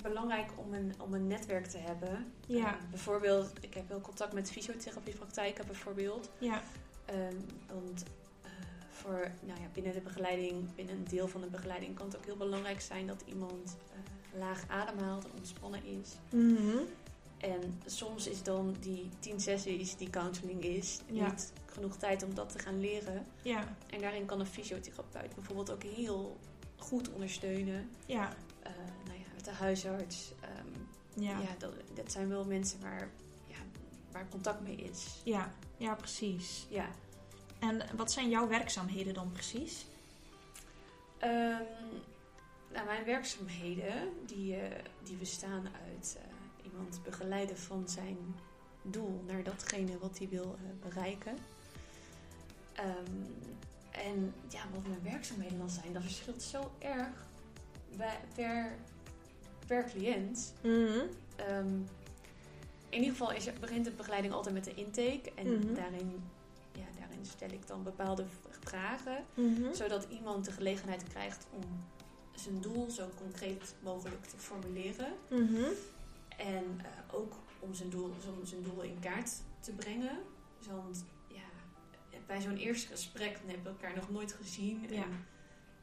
belangrijk 0.02 0.50
om 0.56 0.74
een, 0.74 0.94
om 0.98 1.14
een 1.14 1.28
netwerk 1.28 1.66
te 1.66 1.78
hebben. 1.78 2.32
Ja. 2.46 2.68
Eh, 2.68 2.82
bijvoorbeeld, 2.90 3.52
ik 3.62 3.74
heb 3.74 3.90
wel 3.90 4.02
contact 4.02 4.34
met 4.34 4.52
fysiotherapiepraktijken 4.52 5.66
bijvoorbeeld. 5.66 6.30
ja, 6.38 6.62
Ehm, 7.06 7.36
want 7.74 8.04
eh, 8.44 8.50
voor, 8.92 9.32
nou 9.42 9.60
ja, 9.60 9.68
binnen 9.74 9.94
de 9.94 10.02
begeleiding, 10.02 10.76
binnen 10.76 10.96
een 10.96 11.08
deel 11.10 11.28
van 11.28 11.42
de 11.42 11.48
begeleiding 11.48 11.96
kan 11.96 12.06
het 12.06 12.18
ook 12.18 12.26
heel 12.26 12.38
belangrijk 12.38 12.82
zijn 12.82 13.08
dat 13.08 13.24
iemand 13.26 13.78
eh, 13.94 14.40
laag 14.40 14.64
ademhaalt 14.68 15.24
en 15.26 15.32
ontspannen 15.38 15.84
is. 15.86 16.10
Mhm. 16.30 16.78
En 17.42 17.82
soms 17.86 18.28
is 18.28 18.44
dan 18.44 18.76
die 18.80 19.10
tien 19.20 19.40
sessies 19.40 19.96
die 19.96 20.10
counseling 20.10 20.64
is, 20.64 21.00
Ja. 21.08 21.30
niet 21.30 21.54
genoeg 21.66 21.96
tijd 21.98 22.24
om 22.24 22.34
dat 22.36 22.50
te 22.52 22.60
gaan 22.60 22.80
leren. 22.80 23.26
ja, 23.42 23.76
En 23.90 24.00
daarin 24.02 24.26
kan 24.26 24.40
een 24.40 24.46
fysiotherapeut 24.46 25.36
bijvoorbeeld 25.36 25.72
ook 25.72 25.84
heel 25.84 26.38
goed 26.78 27.10
ondersteunen. 27.14 27.90
ja, 28.06 28.34
Eh, 28.64 28.72
nou 29.06 29.18
ja, 29.20 29.26
met 29.36 29.46
de 29.46 29.52
huisarts. 29.52 30.32
ehm, 30.42 31.24
ja, 31.24 31.40
ja, 31.40 31.56
dat, 31.58 31.72
dat 31.94 32.12
zijn 32.12 32.30
wel 32.30 32.46
mensen 32.46 32.82
waar, 32.82 33.10
ja, 33.48 33.56
waar 34.12 34.28
contact 34.30 34.62
mee 34.62 34.76
is. 34.76 35.06
ja, 35.24 35.54
ja, 35.78 35.96
precies. 35.96 36.66
Ja. 36.70 36.90
En 37.60 37.82
wat 37.96 38.12
zijn 38.12 38.30
jouw 38.30 38.48
werkzaamheden 38.48 39.14
dan 39.14 39.32
precies? 39.32 39.86
Ehm, 41.20 41.64
nou, 42.72 42.86
mijn 42.86 43.06
werkzaamheden 43.06 44.10
die, 44.26 44.56
eh, 44.56 44.84
die 45.04 45.16
bestaan 45.16 45.68
uit 45.86 46.18
eh, 46.20 46.24
iemand 46.64 47.00
begeleiden 47.04 47.58
van 47.58 47.90
zijn 47.90 48.18
doel 48.82 49.24
naar 49.28 49.44
datgene 49.44 49.98
wat 50.00 50.18
hij 50.18 50.30
wil 50.30 50.56
eh, 50.56 50.90
bereiken. 50.90 51.38
Ehm, 52.74 53.22
en 53.92 54.34
ja, 54.50 54.62
wat 54.74 54.88
mijn 54.88 55.04
werkzaamheden 55.04 55.58
dan 55.58 55.70
zijn, 55.70 55.94
dat 55.94 56.02
verschilt 56.02 56.44
zo 56.44 56.72
erg 56.80 57.26
bij, 57.98 58.20
per, 58.36 58.76
per 59.68 59.84
cliënt. 59.86 60.54
Mhm. 60.64 61.00
Ehm, 61.36 61.74
in 62.90 62.98
ieder 63.00 63.10
geval 63.12 63.32
is, 63.34 63.54
begint 63.60 63.86
de 63.86 63.92
begeleiding 63.92 64.34
altijd 64.34 64.54
met 64.56 64.64
de 64.64 64.74
intake. 64.74 65.32
En 65.36 65.48
Mhm. 65.60 65.74
daarin, 65.74 66.24
ja, 66.72 66.86
daarin 67.00 67.26
stel 67.26 67.50
ik 67.50 67.68
dan 67.68 67.84
bepaalde 67.84 68.26
vragen 68.60 69.26
Mhm. 69.34 69.74
zodat 69.74 70.08
iemand 70.10 70.46
de 70.46 70.52
gelegenheid 70.52 71.04
krijgt 71.04 71.46
om 71.52 71.64
zijn 72.36 72.62
doel 72.62 72.90
zo 72.90 73.10
concreet 73.18 73.76
mogelijk 73.84 74.26
te 74.26 74.38
formuleren. 74.38 75.14
En 76.42 76.80
eh, 76.84 77.16
ook 77.16 77.34
om 77.60 77.74
zijn, 77.74 77.90
doel, 77.90 78.14
om 78.40 78.46
zijn 78.46 78.64
doel 78.64 78.82
in 78.82 79.00
kaart 79.00 79.32
te 79.60 79.72
brengen. 79.72 80.20
Want 80.70 81.06
ja, 81.28 81.44
bij 82.28 82.42
zo'n 82.42 82.58
eerste 82.58 82.88
gesprek 82.88 83.38
hebben 83.46 83.64
we 83.64 83.70
elkaar 83.70 83.96
nog 83.96 84.12
nooit 84.12 84.34
gezien. 84.34 84.86
Ja. 84.90 85.04
En, 85.04 85.26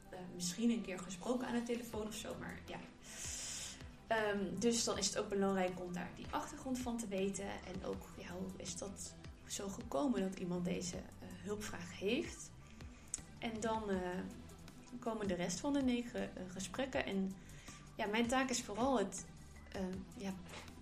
eh, 0.09 0.19
misschien 0.35 0.69
een 0.69 0.81
keer 0.81 0.99
gesproken 0.99 1.47
aan 1.47 1.55
de 1.55 1.63
telefoon 1.63 2.07
of 2.07 2.13
zo, 2.13 2.35
maar 2.39 2.59
ja. 2.65 2.79
Ehm, 4.07 4.59
dus 4.59 4.83
dan 4.83 4.97
is 4.97 5.07
het 5.07 5.17
ook 5.17 5.29
belangrijk 5.29 5.79
om 5.79 5.93
daar 5.93 6.11
die 6.15 6.25
achtergrond 6.29 6.79
van 6.79 6.97
te 6.97 7.07
weten. 7.07 7.45
En 7.45 7.85
ook, 7.85 8.03
ja, 8.17 8.27
hoe 8.27 8.49
is 8.57 8.77
dat 8.77 9.13
zo 9.47 9.67
gekomen 9.67 10.21
dat 10.21 10.39
iemand 10.39 10.65
deze 10.65 10.95
eh, 10.95 11.27
hulpvraag 11.43 11.99
heeft? 11.99 12.51
En 13.37 13.59
dan 13.59 13.83
komen 14.99 15.27
de 15.27 15.33
rest 15.33 15.59
van 15.59 15.73
de 15.73 15.81
negen 15.81 16.29
gesprekken. 16.47 17.05
En 17.05 17.35
ja, 17.95 18.05
mijn 18.05 18.27
taak 18.27 18.49
is 18.49 18.61
vooral 18.61 18.97
het, 18.97 19.25
eh, 19.71 19.81
ja, 20.17 20.33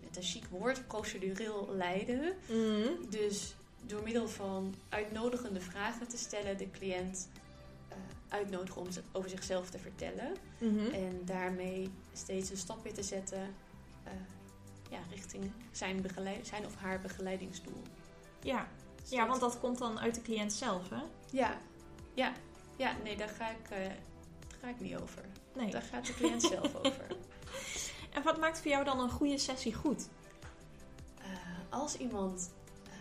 met 0.03 0.17
een 0.17 0.23
chic 0.23 0.45
woord, 0.45 0.87
procedureel 0.87 1.69
leiden. 1.75 2.33
Mhm. 2.49 3.09
Dus 3.09 3.55
door 3.85 4.03
middel 4.03 4.27
van 4.27 4.75
uitnodigende 4.89 5.59
vragen 5.61 6.07
te 6.07 6.17
stellen, 6.17 6.57
de 6.57 6.71
cliënt 6.71 7.29
eh, 7.87 7.97
uitnodigen 8.29 8.81
om 8.81 8.87
over 9.11 9.29
zichzelf 9.29 9.69
te 9.69 9.79
vertellen. 9.79 10.31
Mhm. 10.57 10.85
En 10.93 11.21
daarmee 11.25 11.89
steeds 12.13 12.49
een 12.49 12.57
stap 12.57 12.83
weer 12.83 12.93
te 12.93 13.03
zetten 13.03 13.53
eh, 14.03 14.11
ja, 14.89 14.99
richting 15.11 15.51
zijn, 15.71 16.05
zijn 16.41 16.65
of 16.65 16.75
haar 16.75 16.99
begeleidingsdoel. 17.01 17.81
Ja. 18.43 18.67
Dus 19.01 19.09
ja, 19.09 19.17
dat- 19.19 19.27
want 19.27 19.41
dat 19.41 19.59
komt 19.59 19.77
dan 19.77 19.99
uit 19.99 20.15
de 20.15 20.21
cliënt 20.21 20.53
zelf, 20.53 20.89
hè? 20.89 21.01
Ja, 21.31 21.57
ja, 22.13 22.33
ja, 22.77 22.95
nee, 23.03 23.17
daar 23.17 23.29
ga 23.29 23.49
ik, 23.49 23.69
eh, 23.69 23.77
daar 24.47 24.57
ga 24.61 24.67
ik 24.69 24.79
niet 24.79 24.95
over. 24.95 25.21
Nee. 25.55 25.71
Daar 25.71 25.81
gaat 25.81 26.05
de 26.05 26.13
cliënt 26.13 26.41
zelf 26.41 26.75
over. 26.85 27.07
En 28.17 28.23
wat 28.23 28.39
maakt 28.39 28.59
voor 28.59 28.71
jou 28.71 28.83
dan 28.83 28.99
een 28.99 29.09
goede 29.09 29.37
sessie 29.37 29.73
goed? 29.73 30.07
Eh, 31.17 31.27
als 31.69 31.97
iemand, 31.97 32.49
eh, 32.83 32.91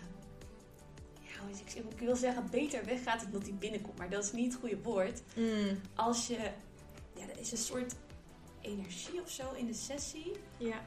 ja, 1.21 1.61
ik 1.91 1.99
wil 1.99 2.17
zeggen, 2.17 2.51
beter 2.51 2.85
weggaat 2.85 3.21
dan 3.23 3.31
dat 3.31 3.43
hij 3.43 3.55
binnenkomt, 3.55 3.99
maar 3.99 4.11
dat 4.11 4.25
is 4.25 4.33
niet 4.33 4.53
het 4.53 4.61
goede 4.61 4.83
woord. 4.83 5.23
Mm. 5.37 5.81
Als 5.95 6.27
je, 6.27 6.51
ja, 7.15 7.23
er 7.29 7.39
is 7.39 7.53
een 7.53 7.59
soort 7.59 7.95
energie 8.61 9.21
of 9.23 9.31
zo 9.31 9.53
in 9.53 9.67
de 9.67 9.75
sessie. 9.75 10.33
Ja. 10.57 10.81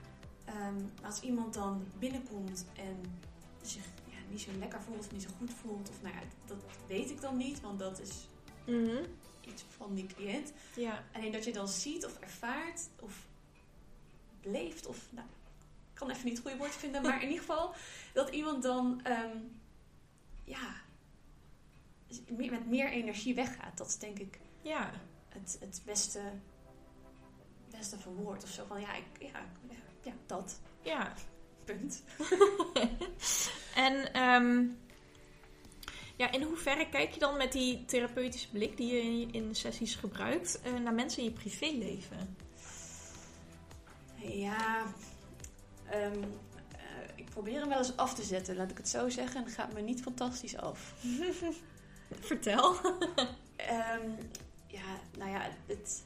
Ehm, 0.46 0.82
als 1.04 1.22
iemand 1.22 1.54
dan 1.54 1.86
binnenkomt 2.00 2.66
en 2.76 3.22
zich 3.62 3.84
ja, 4.06 4.18
niet 4.30 4.42
zo 4.42 4.52
lekker 4.60 4.82
voelt 4.82 5.00
of 5.00 5.12
niet 5.12 5.22
zo 5.22 5.30
goed 5.38 5.52
voelt, 5.62 5.90
of 5.90 6.02
nou 6.02 6.14
ja, 6.16 6.22
dat 6.46 6.58
weet 6.88 7.10
ik 7.10 7.22
dan 7.22 7.38
niet, 7.38 7.62
want 7.62 7.80
dat 7.80 8.00
is 8.00 8.28
Mhm. 8.66 9.04
iets 9.42 9.64
van 9.78 9.94
die 9.96 10.06
cliënt. 10.06 10.52
Ja. 10.76 11.04
Alleen 11.14 11.32
dat 11.32 11.44
je 11.46 11.52
dan 11.54 11.68
ziet 11.68 12.06
of 12.06 12.18
ervaart 12.20 12.90
of 13.00 13.28
beleeft 14.52 14.86
of, 14.88 15.08
nou, 15.10 15.28
ik 15.90 15.96
kan 15.96 16.10
even 16.10 16.26
niet 16.26 16.34
het 16.34 16.42
goede 16.42 16.58
woord 16.58 16.76
vinden, 16.76 17.02
maar 17.02 17.22
in 17.22 17.28
ieder 17.28 17.40
geval 17.40 17.74
dat 18.14 18.30
iemand 18.30 18.64
dan, 18.64 19.00
ehm, 19.04 19.38
ja, 20.44 20.76
met 22.28 22.68
meer 22.68 22.90
energie 22.90 23.36
weggaat. 23.36 23.78
Dat 23.78 23.88
is 23.88 23.98
denk 23.98 24.20
ik 24.20 24.40
Ja. 24.62 24.92
het, 25.30 25.58
het 25.60 25.82
beste, 25.86 26.22
beste 27.70 27.98
verwoord 28.00 28.44
of 28.44 28.50
zo. 28.50 28.66
Van 28.68 28.82
ja, 28.82 28.96
ik, 28.96 29.06
ja, 29.20 29.46
ja, 29.70 29.76
ja, 30.04 30.14
dat. 30.26 30.60
Ja. 30.82 31.14
Punt. 31.66 32.04
En 33.76 34.14
ehm, 34.14 34.66
ja, 36.16 36.32
in 36.32 36.42
hoeverre 36.42 36.90
kijk 36.90 37.12
je 37.12 37.20
dan 37.20 37.38
met 37.38 37.52
die 37.52 37.86
therapeutische 37.86 38.50
blik 38.50 38.78
die 38.78 38.94
je 38.94 39.02
in, 39.02 39.34
in 39.34 39.56
sessies 39.56 39.96
gebruikt 39.96 40.62
eh, 40.62 40.74
naar 40.74 40.94
mensen 40.94 41.24
in 41.24 41.30
je 41.30 41.32
privéleven? 41.36 42.36
Ja, 44.22 44.84
ehm, 45.90 46.22
eh, 46.72 46.80
ik 47.16 47.26
probeer 47.30 47.60
hem 47.60 47.70
wel 47.70 47.78
eens 47.78 47.98
af 47.98 48.14
te 48.16 48.24
zetten, 48.24 48.56
laat 48.56 48.72
ik 48.72 48.78
het 48.78 48.90
zo 48.90 49.10
zeggen. 49.10 49.36
En 49.40 49.44
het 49.44 49.54
gaat 49.54 49.74
me 49.74 49.82
niet 49.82 50.02
fantastisch 50.02 50.58
af. 50.58 50.94
Vertel. 52.20 52.76
Ehm, 53.56 54.10
ja, 54.68 55.00
nou 55.18 55.32
ja, 55.32 55.42
het, 55.68 56.04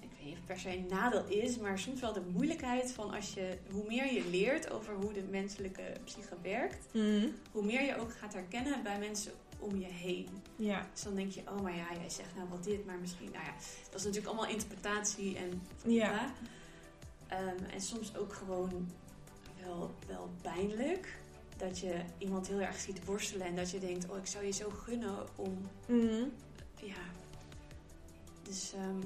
ik 0.00 0.08
weet 0.16 0.24
niet 0.24 0.32
of 0.32 0.36
het 0.38 0.46
per 0.46 0.58
se 0.58 0.76
een 0.76 0.86
nadeel 0.90 1.26
is, 1.26 1.56
maar 1.58 1.78
soms 1.78 2.00
wel 2.00 2.12
de 2.12 2.22
moeilijkheid 2.32 2.92
van 2.92 3.14
als 3.14 3.34
je, 3.34 3.58
hoe 3.70 3.84
meer 3.86 4.12
je 4.12 4.24
leert 4.30 4.70
over 4.70 4.94
hoe 4.94 5.12
de 5.12 5.22
menselijke 5.30 5.82
psyche 6.04 6.36
werkt, 6.42 6.94
Mhm. 6.94 7.26
hoe 7.52 7.64
meer 7.64 7.82
je 7.82 7.96
ook 8.00 8.12
gaat 8.12 8.32
herkennen 8.32 8.82
bij 8.82 8.98
mensen 8.98 9.32
om 9.58 9.78
je 9.78 9.86
heen. 9.86 10.28
Ja. 10.56 10.86
Dus 10.92 11.02
dan 11.02 11.14
denk 11.14 11.32
je, 11.32 11.40
oh 11.48 11.60
maar 11.60 11.76
ja, 11.76 11.86
jij 12.00 12.10
zegt 12.10 12.34
nou 12.36 12.48
wel 12.48 12.60
dit, 12.60 12.86
maar 12.86 12.98
misschien, 12.98 13.30
nou 13.32 13.44
ja, 13.44 13.52
dat 13.90 14.00
is 14.00 14.04
natuurlijk 14.06 14.32
allemaal 14.32 14.50
interpretatie 14.52 15.36
en 15.36 15.62
Ja. 15.84 16.10
ja. 16.10 16.32
Ehm, 17.30 17.64
en 17.72 17.80
soms 17.80 18.16
ook 18.16 18.32
gewoon 18.32 18.90
wel, 19.64 19.90
wel 20.06 20.30
pijnlijk. 20.42 21.18
Dat 21.56 21.78
je 21.78 22.00
iemand 22.18 22.46
heel 22.48 22.60
erg 22.60 22.78
ziet 22.78 23.04
worstelen 23.04 23.46
en 23.46 23.56
dat 23.56 23.70
je 23.70 23.78
denkt, 23.78 24.08
oh 24.10 24.16
ik 24.16 24.26
zou 24.26 24.44
je 24.44 24.50
zo 24.52 24.70
gunnen 24.70 25.26
om 25.36 25.68
Mhm. 25.86 26.24
ja. 26.82 27.02
Dus 28.42 28.72
ehm, 28.72 29.00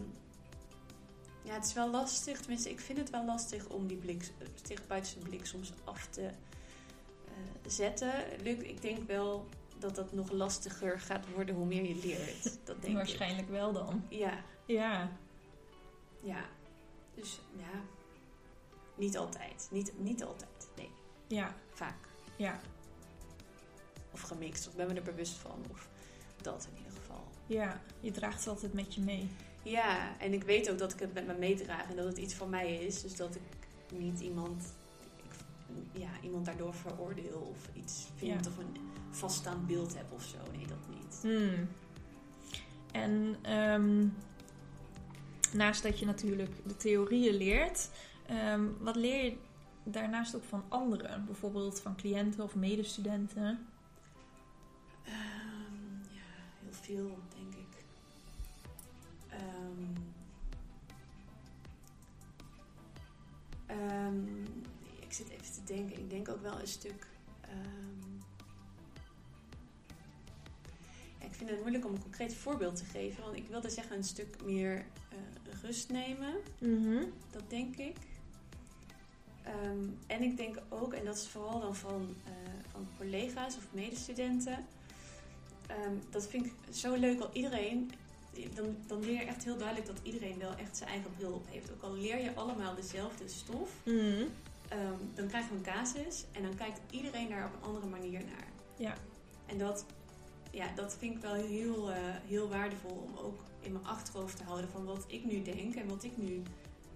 ja, 1.42 1.54
het 1.54 1.64
is 1.64 1.72
wel 1.72 1.90
lastig. 1.90 2.38
Tenminste, 2.40 2.70
ik 2.70 2.80
vind 2.80 2.98
het 2.98 3.10
wel 3.10 3.24
lastig 3.24 3.68
om 3.68 3.86
die 3.86 3.96
blik, 3.96 4.30
eh, 4.38 4.46
therapeutische 4.62 5.18
blik 5.18 5.46
soms 5.46 5.72
af 5.84 6.06
te 6.06 6.22
eh, 6.26 7.32
zetten. 7.66 8.12
Luc, 8.42 8.58
ik 8.58 8.82
denk 8.82 9.06
wel 9.06 9.48
dat 9.78 9.94
dat 9.94 10.12
nog 10.12 10.30
lastiger 10.30 11.00
gaat 11.00 11.24
worden 11.34 11.54
hoe 11.54 11.66
meer 11.66 11.84
je 11.84 11.96
leert. 11.96 12.58
Dat 12.64 12.82
denk 12.82 12.94
Waarschijnlijk 12.94 13.48
wel 13.48 13.72
dan. 13.72 14.04
ik. 14.08 14.18
Ja, 14.18 14.44
Ja. 14.66 15.10
ja, 16.22 16.44
dus 17.14 17.40
ja, 17.56 17.80
niet 18.96 19.16
altijd. 19.16 19.68
Niet, 19.70 19.92
niet 19.98 20.24
altijd, 20.24 20.68
nee, 20.76 20.90
Ja, 21.26 21.54
vaak. 21.72 22.08
ja, 22.36 22.60
Of 24.10 24.20
gemixt, 24.20 24.68
of 24.68 24.74
ben 24.74 24.86
me 24.86 24.94
er 24.94 25.02
bewust 25.02 25.32
van. 25.36 25.58
Of 25.70 25.88
dat 26.42 26.68
in 26.72 26.76
ieder 26.78 26.92
geval. 26.92 27.24
ja. 27.46 27.80
Je 28.00 28.10
draagt 28.10 28.38
het 28.38 28.46
altijd 28.48 28.72
met 28.72 28.94
je 28.94 29.00
mee. 29.00 29.28
Ja, 29.62 30.18
en 30.20 30.32
ik 30.32 30.42
weet 30.42 30.70
ook 30.70 30.78
dat 30.78 30.92
ik 30.92 30.98
het 31.00 31.14
met 31.14 31.26
me 31.26 31.34
meedraag 31.34 31.88
en 31.90 31.96
dat 31.96 32.06
het 32.06 32.16
iets 32.18 32.34
van 32.34 32.50
mij 32.50 32.74
is. 32.74 33.02
Dus 33.02 33.16
dat 33.16 33.34
ik 33.34 33.42
niet 33.98 34.20
iemand, 34.20 34.64
ik- 35.16 36.00
ja, 36.00 36.08
iemand 36.22 36.44
daardoor 36.46 36.74
veroordeel 36.74 37.38
of 37.54 37.68
iets 37.82 38.06
vind 38.16 38.44
Ja. 38.44 38.50
of 38.50 38.58
een 38.58 38.76
vaststaand 39.10 39.66
beeld 39.66 39.94
heb 39.96 40.12
of 40.12 40.22
zo. 40.24 40.36
Nee, 40.56 40.66
dat 40.66 40.88
niet. 40.88 41.18
Hmm. 41.22 41.68
En 42.92 43.36
ehm, 43.42 44.06
naast 45.52 45.82
dat 45.82 45.98
je 45.98 46.06
natuurlijk 46.06 46.50
de 46.66 46.76
theorieën 46.76 47.34
leert, 47.34 47.90
ehm, 48.26 48.64
wat 48.78 48.96
leer 48.96 49.24
je 49.24 49.36
daarnaast 49.84 50.34
ook 50.36 50.44
van 50.44 50.64
anderen? 50.68 51.24
Bijvoorbeeld 51.26 51.80
van 51.80 51.96
cliënten 51.96 52.44
of 52.44 52.54
medestudenten? 52.54 53.66
Ehm, 55.04 55.92
ja, 56.10 56.22
heel 56.62 56.72
veel, 56.72 57.18
denk 57.38 57.54
ik. 57.54 57.84
Ehm, 59.28 59.92
ehm, 63.66 64.42
ik 65.00 65.12
zit 65.12 65.28
even 65.28 65.52
te 65.52 65.64
denken. 65.64 65.98
Ik 65.98 66.10
denk 66.10 66.28
ook 66.28 66.42
wel 66.42 66.60
een 66.60 66.66
stuk. 66.66 67.06
ehm, 67.40 68.12
ja, 71.20 71.26
ik 71.26 71.34
vind 71.34 71.50
het 71.50 71.60
moeilijk 71.60 71.84
om 71.86 71.94
een 71.94 72.02
concreet 72.02 72.34
voorbeeld 72.34 72.76
te 72.76 72.84
geven. 72.84 73.22
Want 73.22 73.36
ik 73.36 73.48
wilde 73.48 73.70
zeggen 73.70 73.96
een 73.96 74.04
stuk 74.04 74.44
meer 74.44 74.86
eh, 75.08 75.18
rust 75.62 75.90
nemen. 75.90 76.34
Dat 77.30 77.50
denk 77.50 77.76
ik. 77.76 77.96
Ehm, 79.44 79.88
en 80.06 80.22
ik 80.22 80.36
denk 80.36 80.56
ook, 80.68 80.92
en 80.92 81.04
dat 81.04 81.16
is 81.16 81.28
vooral 81.28 81.60
dan 81.60 81.74
van, 81.76 82.14
eh, 82.24 82.32
van 82.72 82.88
collega's 82.98 83.56
of 83.56 83.66
medestudenten. 83.70 84.66
ehm, 85.66 85.94
dat 86.10 86.26
vind 86.26 86.46
ik 86.46 86.52
zo 86.74 86.94
leuk 86.94 87.20
al 87.20 87.30
iedereen. 87.32 87.90
Dan, 88.54 88.76
dan 88.86 89.00
leer 89.00 89.12
je 89.20 89.24
echt 89.24 89.44
heel 89.44 89.56
duidelijk 89.56 89.86
dat 89.86 89.98
iedereen 90.02 90.38
wel 90.38 90.54
echt 90.54 90.76
zijn 90.76 90.90
eigen 90.90 91.10
bril 91.16 91.32
op 91.32 91.46
heeft. 91.50 91.72
Ook 91.72 91.82
al 91.82 91.92
leer 91.94 92.22
je 92.22 92.34
allemaal 92.34 92.74
dezelfde 92.74 93.28
stof, 93.28 93.70
Mhm. 93.84 94.24
ehm, 94.68 94.98
dan 95.14 95.26
krijg 95.28 95.48
je 95.48 95.54
een 95.54 95.62
casus 95.62 96.24
en 96.32 96.42
dan 96.42 96.54
kijkt 96.54 96.80
iedereen 96.90 97.28
daar 97.28 97.44
op 97.46 97.52
een 97.54 97.68
andere 97.68 97.86
manier 97.86 98.20
naar. 98.24 98.46
Ja. 98.76 98.94
En 99.46 99.58
dat, 99.58 99.84
ja, 100.50 100.66
dat 100.74 100.96
vind 100.98 101.14
ik 101.16 101.22
wel 101.22 101.34
heel, 101.34 101.90
eh, 101.92 101.96
heel 102.26 102.48
waardevol 102.48 103.08
om 103.12 103.16
ook 103.24 103.40
in 103.60 103.72
mijn 103.72 103.86
achterhoofd 103.86 104.36
te 104.36 104.44
houden 104.44 104.70
van 104.70 104.84
wat 104.84 105.04
ik 105.06 105.24
nu 105.24 105.42
denk 105.42 105.74
en 105.74 105.88
wat 105.88 106.04
ik 106.04 106.16
nu. 106.16 106.42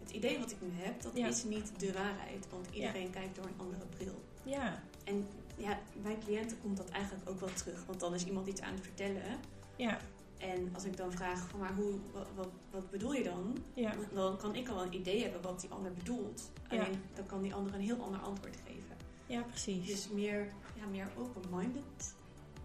Het 0.08 0.16
idee 0.16 0.38
wat 0.38 0.50
ik 0.50 0.60
nu 0.60 0.68
heb, 0.72 1.02
dat 1.02 1.16
Ja. 1.16 1.26
is 1.26 1.44
niet 1.44 1.80
de 1.80 1.92
waarheid. 1.92 2.46
Want 2.50 2.66
iedereen 2.70 3.10
kijkt 3.10 3.36
door 3.36 3.44
een 3.44 3.58
andere 3.58 3.84
bril. 3.96 4.22
Ja, 4.42 4.82
En 5.04 5.26
ja, 5.56 5.78
bij 6.02 6.18
cliënten 6.24 6.60
komt 6.60 6.76
dat 6.76 6.88
eigenlijk 6.88 7.28
ook 7.30 7.40
wel 7.40 7.52
terug. 7.52 7.84
Want 7.86 8.00
dan 8.00 8.14
is 8.14 8.24
iemand 8.26 8.46
iets 8.46 8.60
aan 8.60 8.72
het 8.74 8.82
vertellen. 8.82 9.38
ja, 9.76 9.98
En 10.38 10.70
als 10.74 10.84
ik 10.84 10.96
dan 10.96 11.12
vraag 11.12 11.48
van 11.48 11.60
maar 11.60 11.74
hoe, 11.74 11.98
wat, 12.12 12.26
wat, 12.34 12.48
wat 12.70 12.90
bedoel 12.90 13.12
je 13.12 13.22
dan? 13.24 13.56
ja, 13.74 13.94
Dan 14.12 14.36
kan 14.36 14.54
ik 14.54 14.68
al 14.68 14.82
een 14.82 14.94
idee 14.94 15.22
hebben 15.22 15.42
wat 15.42 15.60
die 15.60 15.70
ander 15.70 15.92
bedoelt. 15.92 16.50
Ja. 16.70 16.78
Alleen 16.80 17.00
dan 17.14 17.26
kan 17.26 17.42
die 17.42 17.54
ander 17.54 17.74
een 17.74 17.80
heel 17.80 18.02
ander 18.02 18.20
antwoord 18.20 18.56
geven. 18.66 18.96
ja, 19.26 19.42
precies. 19.42 19.86
Dus 19.86 20.08
meer, 20.08 20.52
ja, 20.74 20.86
meer 20.86 21.08
open-minded 21.18 22.14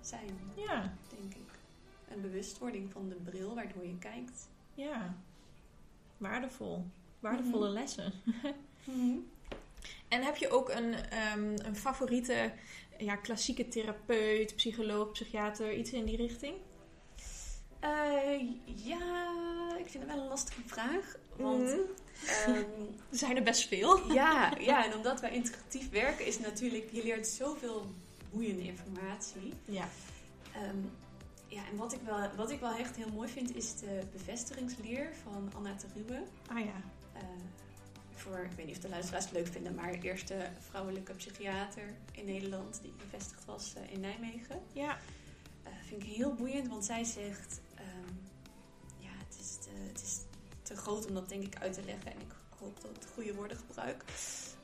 zijn, 0.02 0.30
Ja, 0.56 0.94
denk 1.20 1.34
ik. 1.34 1.60
Een 2.10 2.22
bewustwording 2.22 2.92
van 2.92 3.10
de 3.10 3.16
bril 3.16 3.56
waardoor 3.56 3.86
je 3.86 3.98
kijkt. 3.98 4.48
ja. 4.74 5.16
Waardevol. 6.18 6.86
Waardevolle 7.24 7.66
Mhm. 7.70 7.74
lessen. 7.74 8.14
En 10.08 10.24
heb 10.24 10.36
je 10.36 10.50
ook 10.50 10.70
een, 10.70 10.94
ehm, 10.94 11.54
een 11.66 11.76
favoriete 11.76 12.52
ja, 12.98 13.16
klassieke 13.16 13.68
therapeut, 13.68 14.56
psycholoog, 14.56 15.12
psychiater, 15.12 15.74
iets 15.74 15.92
in 15.92 16.06
die 16.06 16.18
richting? 16.18 16.56
Eh, 17.80 18.40
ja, 18.66 19.76
ik 19.78 19.90
vind 19.90 20.04
het 20.04 20.14
wel 20.14 20.22
een 20.24 20.28
lastige 20.28 20.62
vraag. 20.66 21.16
Want 21.38 21.60
Mhm. 21.62 21.80
ehm, 22.28 22.64
Er 23.12 23.18
zijn 23.18 23.38
er 23.38 23.44
best 23.44 23.68
veel. 23.68 24.14
ja, 24.14 24.54
ja, 24.60 24.86
en 24.86 24.96
omdat 24.96 25.22
wij 25.22 25.32
integratief 25.32 25.90
werken 25.90 26.26
is 26.26 26.40
natuurlijk, 26.40 26.90
je 26.92 27.04
leert 27.04 27.28
zoveel 27.28 27.86
boeiende 28.32 28.64
informatie. 28.64 29.54
Ja. 29.66 29.88
Ehm, 30.54 30.78
ja, 31.48 31.62
en 31.72 31.78
wat 31.78 31.94
ik, 31.94 32.00
wel, 32.06 32.30
wat 32.36 32.52
ik 32.52 32.60
wel 32.60 32.74
echt 32.76 32.96
heel 32.96 33.10
mooi 33.14 33.30
vind 33.30 33.56
is 33.56 33.76
de 33.80 34.00
bevestigingsleer 34.12 35.14
van 35.24 35.52
Anna 35.56 35.76
Terube. 35.76 36.24
Ah 36.48 36.60
ja. 36.60 36.82
Eh, 37.14 37.22
voor, 38.24 38.38
ik 38.38 38.52
weet 38.52 38.66
niet 38.66 38.76
of 38.76 38.82
de 38.82 38.90
luisteraars 38.90 39.26
het 39.26 39.34
leuk 39.34 39.48
vinden, 39.48 39.76
maar 39.76 39.92
de 39.92 40.02
eerste 40.02 40.50
vrouwelijke 40.70 41.14
psychiater 41.14 41.94
in 42.12 42.26
Nederland 42.26 42.80
die 42.82 42.94
gevestigd 42.98 43.46
was 43.46 43.74
eh, 43.74 43.92
in 43.92 44.00
Nijmegen. 44.00 44.62
Ja. 44.74 44.98
Eh, 45.64 45.72
vind 45.88 46.04
ik 46.04 46.10
heel 46.10 46.34
boeiend, 46.34 46.68
want 46.68 46.86
zij 46.86 47.04
zegt: 47.04 47.62
ehm, 47.76 48.14
Ja, 48.98 49.10
het 49.28 49.38
is, 49.40 49.56
te, 49.56 49.70
het 49.88 50.02
is 50.02 50.20
te 50.62 50.76
groot 50.76 51.08
om 51.08 51.14
dat 51.14 51.30
denk 51.30 51.44
ik 51.44 51.56
uit 51.60 51.74
te 51.74 51.84
leggen 51.86 52.12
en 52.12 52.20
ik 52.20 52.34
hoop 52.60 52.82
dat 52.82 52.92
ik 52.92 53.02
de 53.02 53.08
goede 53.14 53.34
woorden 53.34 53.58
gebruik. 53.58 54.04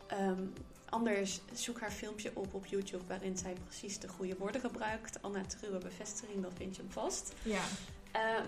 Ehm, 0.07 0.43
anders 0.89 1.41
zoek 1.53 1.79
haar 1.79 1.91
filmpje 1.91 2.31
op 2.33 2.53
op 2.53 2.65
YouTube 2.65 3.05
waarin 3.07 3.37
zij 3.37 3.53
precies 3.53 3.99
de 3.99 4.07
goede 4.07 4.35
woorden 4.37 4.61
gebruikt. 4.61 5.21
Anna 5.21 5.45
Truwe 5.45 5.77
bevestiging, 5.77 6.43
dat 6.43 6.53
vind 6.55 6.75
je 6.75 6.81
hem 6.81 6.91
vast. 6.91 7.33
Ja. 7.43 7.63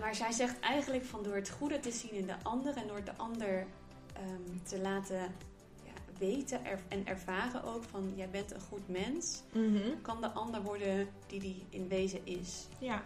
Maar 0.00 0.14
zij 0.14 0.32
zegt 0.32 0.60
eigenlijk 0.60 1.04
van 1.04 1.22
door 1.22 1.34
het 1.34 1.50
goede 1.50 1.80
te 1.80 1.90
zien 1.90 2.12
in 2.12 2.26
de 2.26 2.34
ander 2.42 2.76
en 2.76 2.86
door 2.86 3.04
de 3.04 3.16
ander 3.16 3.66
ehm, 4.12 4.58
te 4.62 4.80
laten 4.80 5.20
ja, 5.84 5.92
weten 6.18 6.64
er- 6.64 6.82
en 6.88 7.06
ervaren 7.06 7.64
ook 7.64 7.82
van 7.84 8.12
jij 8.16 8.30
bent 8.30 8.50
een 8.52 8.60
goed 8.60 8.88
mens, 8.88 9.42
Mhm. 9.52 10.00
kan 10.02 10.20
de 10.20 10.30
ander 10.30 10.62
worden 10.62 11.08
die 11.26 11.40
die 11.40 11.66
in 11.68 11.88
wezen 11.88 12.26
is. 12.26 12.66
Ja. 12.78 13.04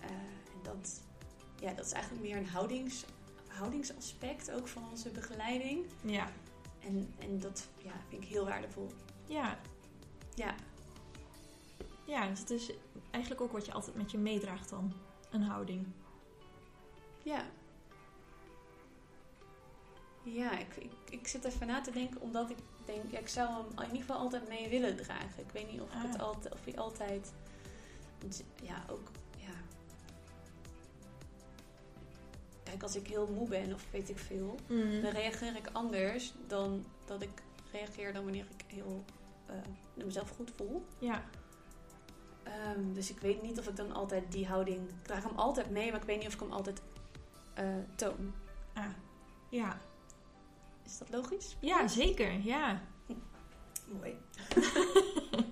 Eh, 0.00 0.10
en 0.10 0.62
dat, 0.62 1.00
ja, 1.60 1.72
dat 1.72 1.86
is 1.86 1.92
eigenlijk 1.92 2.24
meer 2.24 2.36
een 2.36 2.48
houdings, 2.48 3.04
houdingsaspect 3.48 4.50
ook 4.50 4.68
van 4.68 4.82
onze 4.90 5.08
begeleiding. 5.10 5.84
Ja. 6.00 6.28
En, 6.80 7.14
en 7.18 7.38
dat 7.40 7.68
ja, 7.82 7.92
vind 8.08 8.22
ik 8.22 8.28
heel 8.28 8.44
waardevol. 8.44 8.90
Ja. 9.26 9.58
Ja, 10.34 10.54
Ja, 12.04 12.28
dus 12.28 12.38
het 12.40 12.50
is 12.50 12.70
eigenlijk 13.10 13.42
ook 13.42 13.52
wat 13.52 13.66
je 13.66 13.72
altijd 13.72 13.96
met 13.96 14.10
je 14.10 14.18
meedraagt 14.18 14.68
dan. 14.68 14.92
Een 15.30 15.42
houding. 15.42 15.86
ja. 17.22 17.44
Ja, 20.34 20.58
ik, 20.58 20.76
ik, 20.76 20.90
ik 21.10 21.26
zit 21.28 21.44
even 21.44 21.66
na 21.66 21.80
te 21.80 21.90
denken 21.90 22.20
omdat 22.20 22.50
ik 22.50 22.56
denk, 22.84 23.10
ja, 23.10 23.18
ik 23.18 23.28
zou 23.28 23.48
hem 23.54 23.66
in 23.76 23.82
ieder 23.84 24.00
geval 24.00 24.16
altijd 24.16 24.48
mee 24.48 24.68
willen 24.68 24.96
dragen. 24.96 25.42
Ik 25.42 25.50
weet 25.52 25.70
niet 25.70 25.80
of 25.80 25.88
ik 25.88 26.02
het 26.02 26.14
Ah. 26.20 26.26
altijd, 26.26 26.54
of 26.54 26.64
hij 26.64 26.76
altijd, 26.78 27.32
ja, 28.62 28.84
ook, 28.90 29.10
ja. 29.38 29.52
Kijk, 32.62 32.82
als 32.82 32.96
ik 32.96 33.06
heel 33.06 33.26
moe 33.26 33.48
ben 33.48 33.74
of 33.74 33.86
weet 33.90 34.08
ik 34.08 34.18
veel, 34.18 34.54
Mhm. 34.68 35.02
dan 35.02 35.10
reageer 35.12 35.56
ik 35.56 35.68
anders 35.72 36.34
dan 36.46 36.84
dat 37.04 37.22
ik 37.22 37.42
reageer 37.72 38.12
dan 38.12 38.22
wanneer 38.24 38.46
ik 38.58 38.64
heel 38.74 39.04
eh, 39.46 39.54
mezelf 40.04 40.30
goed 40.30 40.50
voel. 40.56 40.86
Ja. 40.98 41.24
Ehm, 42.42 42.92
dus 42.92 43.10
ik 43.10 43.18
weet 43.20 43.42
niet 43.42 43.58
of 43.58 43.68
ik 43.68 43.76
dan 43.76 43.92
altijd 43.92 44.32
die 44.32 44.46
houding. 44.46 44.88
Ik 44.88 44.94
draag 45.04 45.22
hem 45.22 45.36
altijd 45.38 45.70
mee, 45.70 45.90
maar 45.90 46.00
ik 46.00 46.06
weet 46.06 46.18
niet 46.18 46.26
of 46.26 46.34
ik 46.34 46.40
hem 46.40 46.52
altijd 46.52 46.80
eh, 47.54 47.64
toon. 47.94 48.32
Ah. 48.74 48.84
Ja. 49.48 49.78
Is 50.86 50.98
dat 50.98 51.10
logisch? 51.10 51.56
Ja, 51.60 51.88
zeker. 51.88 52.40
Ja. 52.44 52.80
Mooi. 53.86 54.14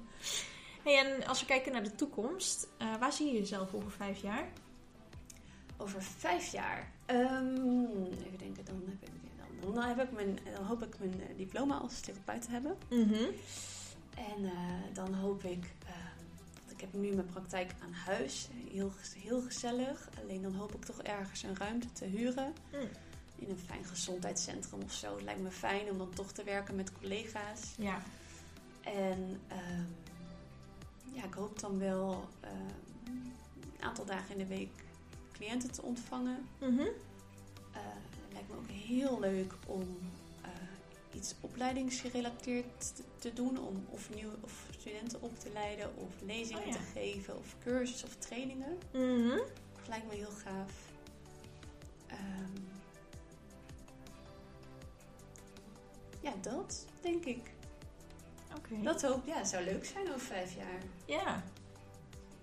Hey, 0.83 0.99
en 0.99 1.27
als 1.27 1.41
we 1.41 1.47
kijken 1.47 1.73
naar 1.73 1.83
de 1.83 1.95
toekomst, 1.95 2.69
eh, 2.79 2.97
waar 2.99 3.13
zie 3.13 3.27
je 3.27 3.33
jezelf 3.33 3.75
over 3.75 3.91
vijf 3.91 4.21
jaar? 4.23 4.49
Over 5.77 6.03
vijf 6.03 6.53
jaar. 6.53 6.93
Ehm, 7.07 7.95
even 8.25 8.39
denken, 8.39 8.65
dan 8.65 8.83
heb 8.87 9.03
ik, 9.03 9.11
dan, 9.63 9.75
dan, 9.75 9.83
heb 9.85 10.01
ik 10.03 10.13
mijn, 10.13 10.39
dan 10.55 10.65
hoop 10.65 10.83
ik 10.83 10.99
mijn 10.99 11.21
eh, 11.21 11.37
diploma 11.37 11.77
als 11.77 12.01
therapeut 12.01 12.43
te 12.43 12.51
hebben. 12.51 12.77
Mhm. 12.91 13.25
En 14.15 14.45
eh, 14.45 14.95
dan 14.95 15.15
hoop 15.15 15.45
ik. 15.45 15.65
eh, 15.87 15.93
want 16.59 16.71
ik 16.73 16.81
heb 16.81 16.93
nu 16.93 17.15
mijn 17.15 17.27
praktijk 17.27 17.71
aan 17.83 17.93
huis. 17.93 18.49
Heel, 18.73 18.93
heel 19.19 19.41
gezellig. 19.41 20.09
Alleen 20.23 20.43
dan 20.43 20.55
hoop 20.55 20.75
ik 20.75 20.85
toch 20.85 21.03
ergens 21.03 21.43
een 21.43 21.57
ruimte 21.57 21.93
te 21.93 22.05
huren. 22.05 22.55
Mm. 22.73 22.89
In 23.45 23.51
een 23.51 23.59
fijn 23.59 23.85
gezondheidscentrum 23.85 24.83
of 24.83 24.93
zo. 24.93 25.15
Het 25.15 25.23
lijkt 25.25 25.41
me 25.41 25.51
fijn 25.51 25.91
om 25.91 25.99
dan 25.99 26.11
toch 26.15 26.33
te 26.33 26.45
werken 26.45 26.77
met 26.77 26.93
collega's. 26.93 27.75
Ja. 27.79 28.03
En 28.81 29.41
ehm, 29.49 29.85
ja, 31.13 31.25
ik 31.25 31.35
hoop 31.35 31.61
dan 31.61 31.79
wel 31.79 32.29
ehm, 32.41 32.53
een 33.77 33.81
aantal 33.81 34.05
dagen 34.05 34.31
in 34.31 34.39
de 34.39 34.55
week 34.55 34.71
cliënten 35.33 35.71
te 35.71 35.83
ontvangen. 35.83 36.49
Mhm. 36.59 36.81
Eh, 36.81 37.81
het 38.25 38.33
lijkt 38.33 38.49
me 38.49 38.57
ook 38.57 38.71
heel 38.71 39.21
leuk 39.21 39.53
om 39.67 39.99
eh, 40.43 40.51
iets 41.17 41.35
opleidingsgerelateerd 41.41 42.95
te, 42.97 43.03
te 43.19 43.33
doen. 43.33 43.59
Om 43.59 43.87
of, 43.89 44.15
nieuw, 44.15 44.31
of 44.41 44.67
studenten 44.79 45.23
op 45.23 45.39
te 45.39 45.51
leiden, 45.53 45.97
of 45.97 46.13
lezingen 46.27 46.63
Oh 46.63 46.69
ja. 46.69 46.73
te 46.75 46.83
geven, 46.93 47.39
of 47.39 47.55
cursussen 47.65 48.09
of 48.09 48.15
trainingen. 48.15 48.79
Dat 49.77 49.89
lijkt 49.89 50.07
me 50.07 50.15
heel 50.15 50.31
gaaf. 50.45 50.73
Ehm, 52.07 52.74
ja, 56.25 56.33
dat 56.41 56.87
denk 57.01 57.25
ik. 57.25 57.51
Oké. 58.57 58.83
Dat 58.83 59.03
hoop 59.03 59.27
ja, 59.27 59.45
zou 59.45 59.65
leuk 59.65 59.85
zijn 59.85 60.09
over 60.09 60.21
vijf 60.21 60.55
jaar. 60.57 60.79
Ja. 61.05 61.43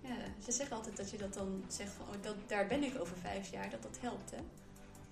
Ja, 0.01 0.15
ze 0.45 0.51
zeggen 0.51 0.75
altijd 0.75 0.97
dat 0.97 1.11
je 1.11 1.17
dat 1.17 1.33
dan 1.33 1.63
zegt 1.67 1.91
van, 1.91 2.05
oh, 2.07 2.21
dat, 2.21 2.35
daar 2.47 2.67
ben 2.67 2.83
ik 2.83 2.99
over 2.99 3.17
vijf 3.17 3.51
jaar, 3.51 3.69
dat 3.69 3.81
dat 3.83 3.97
helpt, 4.01 4.31
hè? 4.31 4.37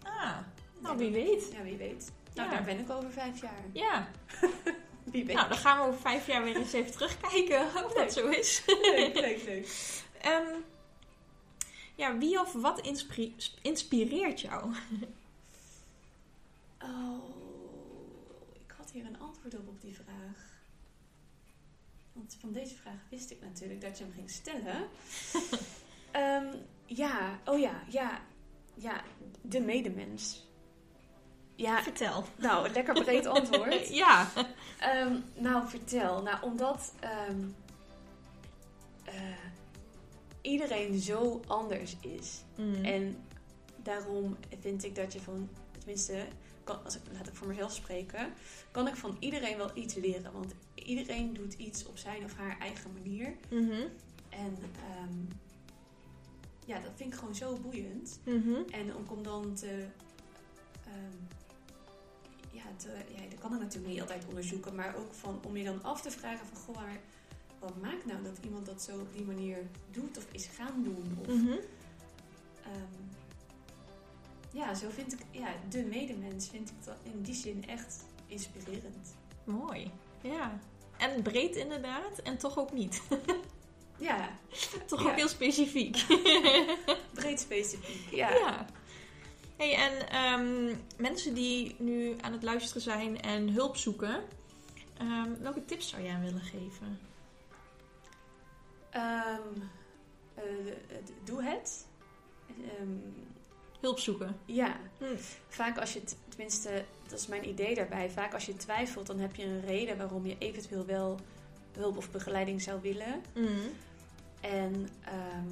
Ah, 0.04 0.38
nou 0.80 0.98
wie 0.98 1.12
weet. 1.12 1.52
Ja, 1.52 1.62
wie 1.64 1.78
weet. 1.78 2.12
Nou, 2.34 2.50
Ja. 2.50 2.56
daar 2.56 2.64
ben 2.66 2.80
ik 2.80 2.90
over 2.90 3.12
vijf 3.12 3.42
jaar. 3.42 3.64
Ja. 3.72 4.08
Wie 5.04 5.26
weet. 5.26 5.36
Nou, 5.36 5.50
dan 5.50 5.58
gaan 5.58 5.80
we 5.80 5.88
over 5.88 6.00
vijf 6.00 6.28
jaar 6.28 6.44
weer 6.44 6.56
eens 6.56 6.74
even 6.74 6.92
terugkijken 6.92 7.62
of 7.62 7.74
Leuk. 7.74 7.96
dat 7.96 8.14
zo 8.14 8.28
is. 8.28 8.64
leuk, 8.66 9.20
leuk, 9.20 9.44
leuk. 9.44 9.68
Ehm, 10.22 10.56
ja, 11.96 12.18
wie 12.18 12.40
of 12.40 12.54
wat 12.54 12.82
inspireert 13.62 14.42
jou? 14.42 14.74
Oh, 16.82 17.24
had 18.90 19.02
hier 19.02 19.12
een 19.12 19.20
antwoord 19.20 19.58
op 19.58 19.68
op 19.68 19.82
die 19.82 19.96
vraag. 19.96 20.62
Want 22.14 22.38
van 22.40 22.52
deze 22.52 22.76
vraag 22.76 23.06
wist 23.10 23.32
ik 23.32 23.42
natuurlijk 23.42 23.82
dat 23.82 23.98
je 23.98 24.04
hem 24.04 24.14
ging 24.14 24.30
stellen. 24.30 24.88
Ehm, 26.12 26.56
ja, 26.86 27.40
oh 27.46 27.60
ja, 27.60 27.84
ja, 27.90 28.22
ja, 28.74 29.04
de 29.42 29.60
medemens. 29.60 30.48
Ja, 31.56 31.84
Vertel. 31.84 32.24
nou, 32.38 32.70
lekker 32.70 33.04
breed 33.04 33.26
antwoord. 33.38 33.90
ja. 33.90 34.32
Ehm, 34.80 35.20
nou, 35.36 35.70
vertel. 35.70 36.22
Nou, 36.22 36.44
omdat 36.44 36.94
ehm, 37.00 37.50
eh, 39.04 39.46
iedereen 40.42 41.00
zo 41.00 41.42
anders 41.48 41.96
is. 42.00 42.44
Mm. 42.56 42.84
En 42.86 43.28
daarom 43.76 44.38
vind 44.60 44.84
ik 44.84 44.96
dat 44.96 45.14
je 45.14 45.22
van, 45.22 45.50
tenminste, 45.78 46.28
kan, 46.70 46.84
als 46.84 46.96
ik, 46.96 47.02
laat 47.12 47.28
ik 47.28 47.36
voor 47.36 47.48
mezelf 47.48 47.74
spreken, 47.74 48.34
kan 48.72 48.88
ik 48.88 48.96
van 48.96 49.18
iedereen 49.20 49.58
wel 49.58 49.72
iets 49.74 49.94
leren. 49.94 50.32
Want 50.32 50.54
iedereen 50.76 51.34
doet 51.34 51.54
iets 51.54 51.86
op 51.86 51.98
zijn 51.98 52.24
of 52.24 52.36
haar 52.36 52.60
eigen 52.60 52.94
manier. 52.94 53.36
Mhm. 53.50 53.82
En 54.30 54.58
ehm, 54.90 55.18
ja, 56.66 56.80
dat 56.80 56.92
vind 56.96 57.14
ik 57.14 57.20
gewoon 57.20 57.36
zo 57.36 57.58
boeiend. 57.62 58.20
Mhm. 58.26 58.56
En 58.72 58.94
ook 58.96 59.12
om 59.12 59.24
dan 59.24 59.54
te. 59.54 59.86
ehm, 60.86 61.18
ja, 62.52 62.64
te, 62.78 62.88
ja, 63.16 63.22
dat 63.30 63.40
kan 63.40 63.54
ik 63.54 63.60
natuurlijk 63.60 63.92
niet 63.94 64.02
altijd 64.02 64.26
onderzoeken, 64.28 64.76
maar 64.76 64.96
ook 64.96 65.14
van 65.14 65.40
om 65.46 65.58
je 65.58 65.64
dan 65.64 65.84
af 65.84 66.02
te 66.02 66.12
vragen 66.12 66.46
van 66.48 66.58
goh, 66.58 66.76
maar 66.76 67.00
wat 67.60 67.82
maakt 67.82 68.06
nou 68.06 68.24
dat 68.24 68.38
iemand 68.44 68.66
dat 68.66 68.82
zo 68.82 69.00
op 69.00 69.14
die 69.14 69.26
manier 69.26 69.58
doet 69.92 70.18
of 70.18 70.26
is 70.32 70.46
gaan 70.46 70.84
doen? 70.84 71.18
Of, 71.20 71.28
Mhm. 71.28 71.58
ehm, 72.64 73.09
ja, 74.52 74.74
zo 74.74 74.90
vind 74.90 75.14
ik, 75.14 75.20
ja, 75.32 75.48
de 75.70 75.84
medemens 75.84 76.48
vind 76.50 76.70
ik 76.70 76.86
dat 76.86 76.96
in 77.04 77.22
die 77.22 77.34
zin 77.36 77.68
echt 77.68 78.06
inspirerend. 78.28 79.16
Mooi. 79.44 79.92
Ja. 80.22 80.60
En 80.98 81.22
breed 81.22 81.56
inderdaad, 81.56 82.20
en 82.24 82.38
toch 82.38 82.58
ook 82.58 82.72
niet. 82.72 83.02
Ja, 84.02 84.30
toch 84.86 85.04
Ja. 85.04 85.10
ook 85.10 85.16
heel 85.16 85.28
specifiek. 85.28 86.06
breed 87.14 87.40
specifiek. 87.40 88.12
Ja. 88.12 88.30
Ja. 88.30 88.66
Hey, 89.58 89.76
en 89.76 90.10
ehm, 90.10 90.76
mensen 90.98 91.34
die 91.34 91.76
nu 91.80 92.16
aan 92.22 92.32
het 92.32 92.44
luisteren 92.44 92.82
zijn 92.82 93.22
en 93.22 93.50
hulp 93.50 93.78
zoeken, 93.78 94.24
ehm, 94.98 95.32
welke 95.42 95.66
tips 95.66 95.90
zou 95.90 96.04
jij 96.04 96.14
aan 96.14 96.24
willen 96.24 96.42
geven? 96.42 97.00
Ehm, 98.90 99.62
eh, 100.34 100.44
doe 101.24 101.44
het. 101.44 101.88
Hulp 103.80 104.00
zoeken. 104.00 104.38
ja, 104.46 104.76
Hm. 104.98 105.06
Vaak 105.48 105.78
als 105.78 105.94
je, 105.94 106.02
tenminste, 106.28 106.86
dat 107.08 107.20
is 107.20 107.28
mijn 107.28 107.50
idee 107.50 107.76
daarbij. 107.76 108.10
Vaak 108.10 108.34
als 108.34 108.46
je 108.46 108.56
twijfelt, 108.56 109.08
dan 109.08 109.20
heb 109.20 109.36
je 109.36 109.44
een 109.46 109.62
reden 109.66 109.98
waarom 109.98 110.26
je 110.26 110.36
eventueel 110.40 110.86
wel 110.86 111.20
hulp 111.72 111.98
of 111.98 112.12
begeleiding 112.12 112.62
zou 112.62 112.82
willen. 112.82 113.22
Mm. 113.36 113.60
En 114.42 114.90
ehm, 115.06 115.48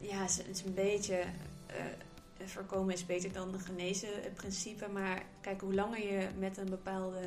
ja, 0.00 0.22
het 0.22 0.44
is- 0.50 0.62
een 0.62 0.74
beetje. 0.74 1.24
eh, 1.66 1.84
voorkomen 2.46 2.94
is 2.94 3.06
beter 3.06 3.32
dan 3.32 3.60
genezen, 3.60 4.08
het 4.22 4.34
principe. 4.34 4.88
Maar 4.88 5.22
kijk, 5.40 5.60
hoe 5.60 5.74
langer 5.74 6.12
je 6.12 6.28
met 6.38 6.56
een 6.56 6.70
bepaalde 6.70 7.20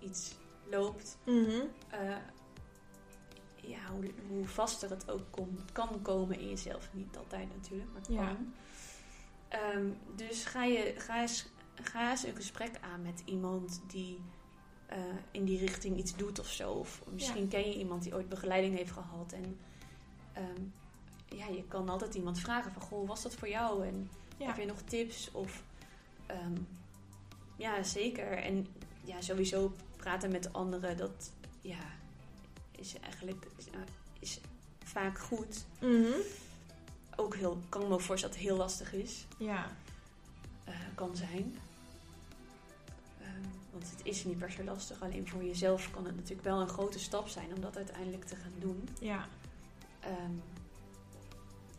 iets 0.00 0.34
loopt, 0.70 1.16
Mhm. 1.24 1.60
eh, 1.90 2.16
ja, 3.62 3.78
hoe, 3.92 4.10
hoe 4.28 4.46
vaster 4.48 4.90
het 4.90 5.10
ook 5.10 5.22
kom- 5.30 5.58
kan 5.72 6.02
komen 6.02 6.38
in 6.40 6.48
jezelf. 6.48 6.88
Niet 6.92 7.16
altijd 7.16 7.48
natuurlijk, 7.56 7.90
maar 7.92 8.02
kan. 8.02 8.14
Ja. 8.14 8.36
Ehm, 9.48 9.86
dus 10.16 10.44
ga, 10.44 10.64
je, 10.64 10.94
ga, 10.96 11.20
eens, 11.20 11.46
ga 11.74 12.10
eens 12.10 12.24
een 12.24 12.36
gesprek 12.36 12.78
aan 12.80 13.02
met 13.02 13.22
iemand 13.24 13.82
die 13.86 14.20
eh, 14.86 14.98
in 15.30 15.44
die 15.44 15.58
richting 15.58 15.96
iets 15.96 16.16
doet 16.16 16.38
of 16.38 16.46
zo. 16.48 16.70
Of 16.72 17.02
misschien 17.10 17.48
ken 17.48 17.68
je 17.68 17.78
iemand 17.78 18.02
die 18.02 18.14
ooit 18.14 18.28
begeleiding 18.28 18.76
heeft 18.76 18.90
gehad. 18.92 19.32
En 19.32 19.58
ehm, 20.32 20.62
ja, 21.38 21.46
je 21.46 21.64
kan 21.68 21.88
altijd 21.88 22.14
iemand 22.14 22.38
vragen 22.40 22.72
van, 22.72 22.82
goh, 22.82 23.08
was 23.08 23.22
dat 23.22 23.34
voor 23.34 23.48
jou? 23.48 23.86
En 23.86 24.10
Ja. 24.38 24.46
heb 24.46 24.56
je 24.56 24.64
nog 24.66 24.80
tips? 24.82 25.30
Of 25.32 25.62
ehm, 26.26 26.56
ja, 27.56 27.82
zeker. 27.82 28.32
En 28.32 28.66
ja, 29.04 29.20
sowieso 29.20 29.72
praten 29.96 30.30
met 30.30 30.52
anderen, 30.52 30.96
dat 30.96 31.32
ja, 31.60 31.78
is 32.82 33.00
eigenlijk 33.00 33.46
is, 33.56 33.70
eh, 33.70 33.78
is 34.18 34.40
vaak 34.84 35.18
goed. 35.18 35.64
Mhm. 35.80 36.20
Ook 37.16 37.36
heel, 37.36 37.58
kan 37.68 37.88
me 37.88 37.98
voorstellen 37.98 38.20
dat 38.20 38.34
het 38.34 38.48
heel 38.48 38.56
lastig 38.56 38.92
is. 38.92 39.26
Ja. 39.38 39.70
eh, 40.64 40.74
kan 40.94 41.16
zijn. 41.16 41.58
Ehm, 43.20 43.48
want 43.70 43.90
het 43.90 44.00
is 44.02 44.24
niet 44.24 44.38
per 44.38 44.50
se 44.50 44.64
lastig. 44.64 45.02
Alleen 45.02 45.28
voor 45.28 45.44
jezelf 45.44 45.90
kan 45.90 46.04
het 46.06 46.16
natuurlijk 46.16 46.46
wel 46.46 46.60
een 46.60 46.68
grote 46.68 46.98
stap 46.98 47.28
zijn 47.28 47.54
om 47.54 47.60
dat 47.60 47.76
uiteindelijk 47.76 48.24
te 48.24 48.36
gaan 48.36 48.54
doen. 48.58 48.88
Ja. 49.00 49.28
Ehm, 50.00 50.32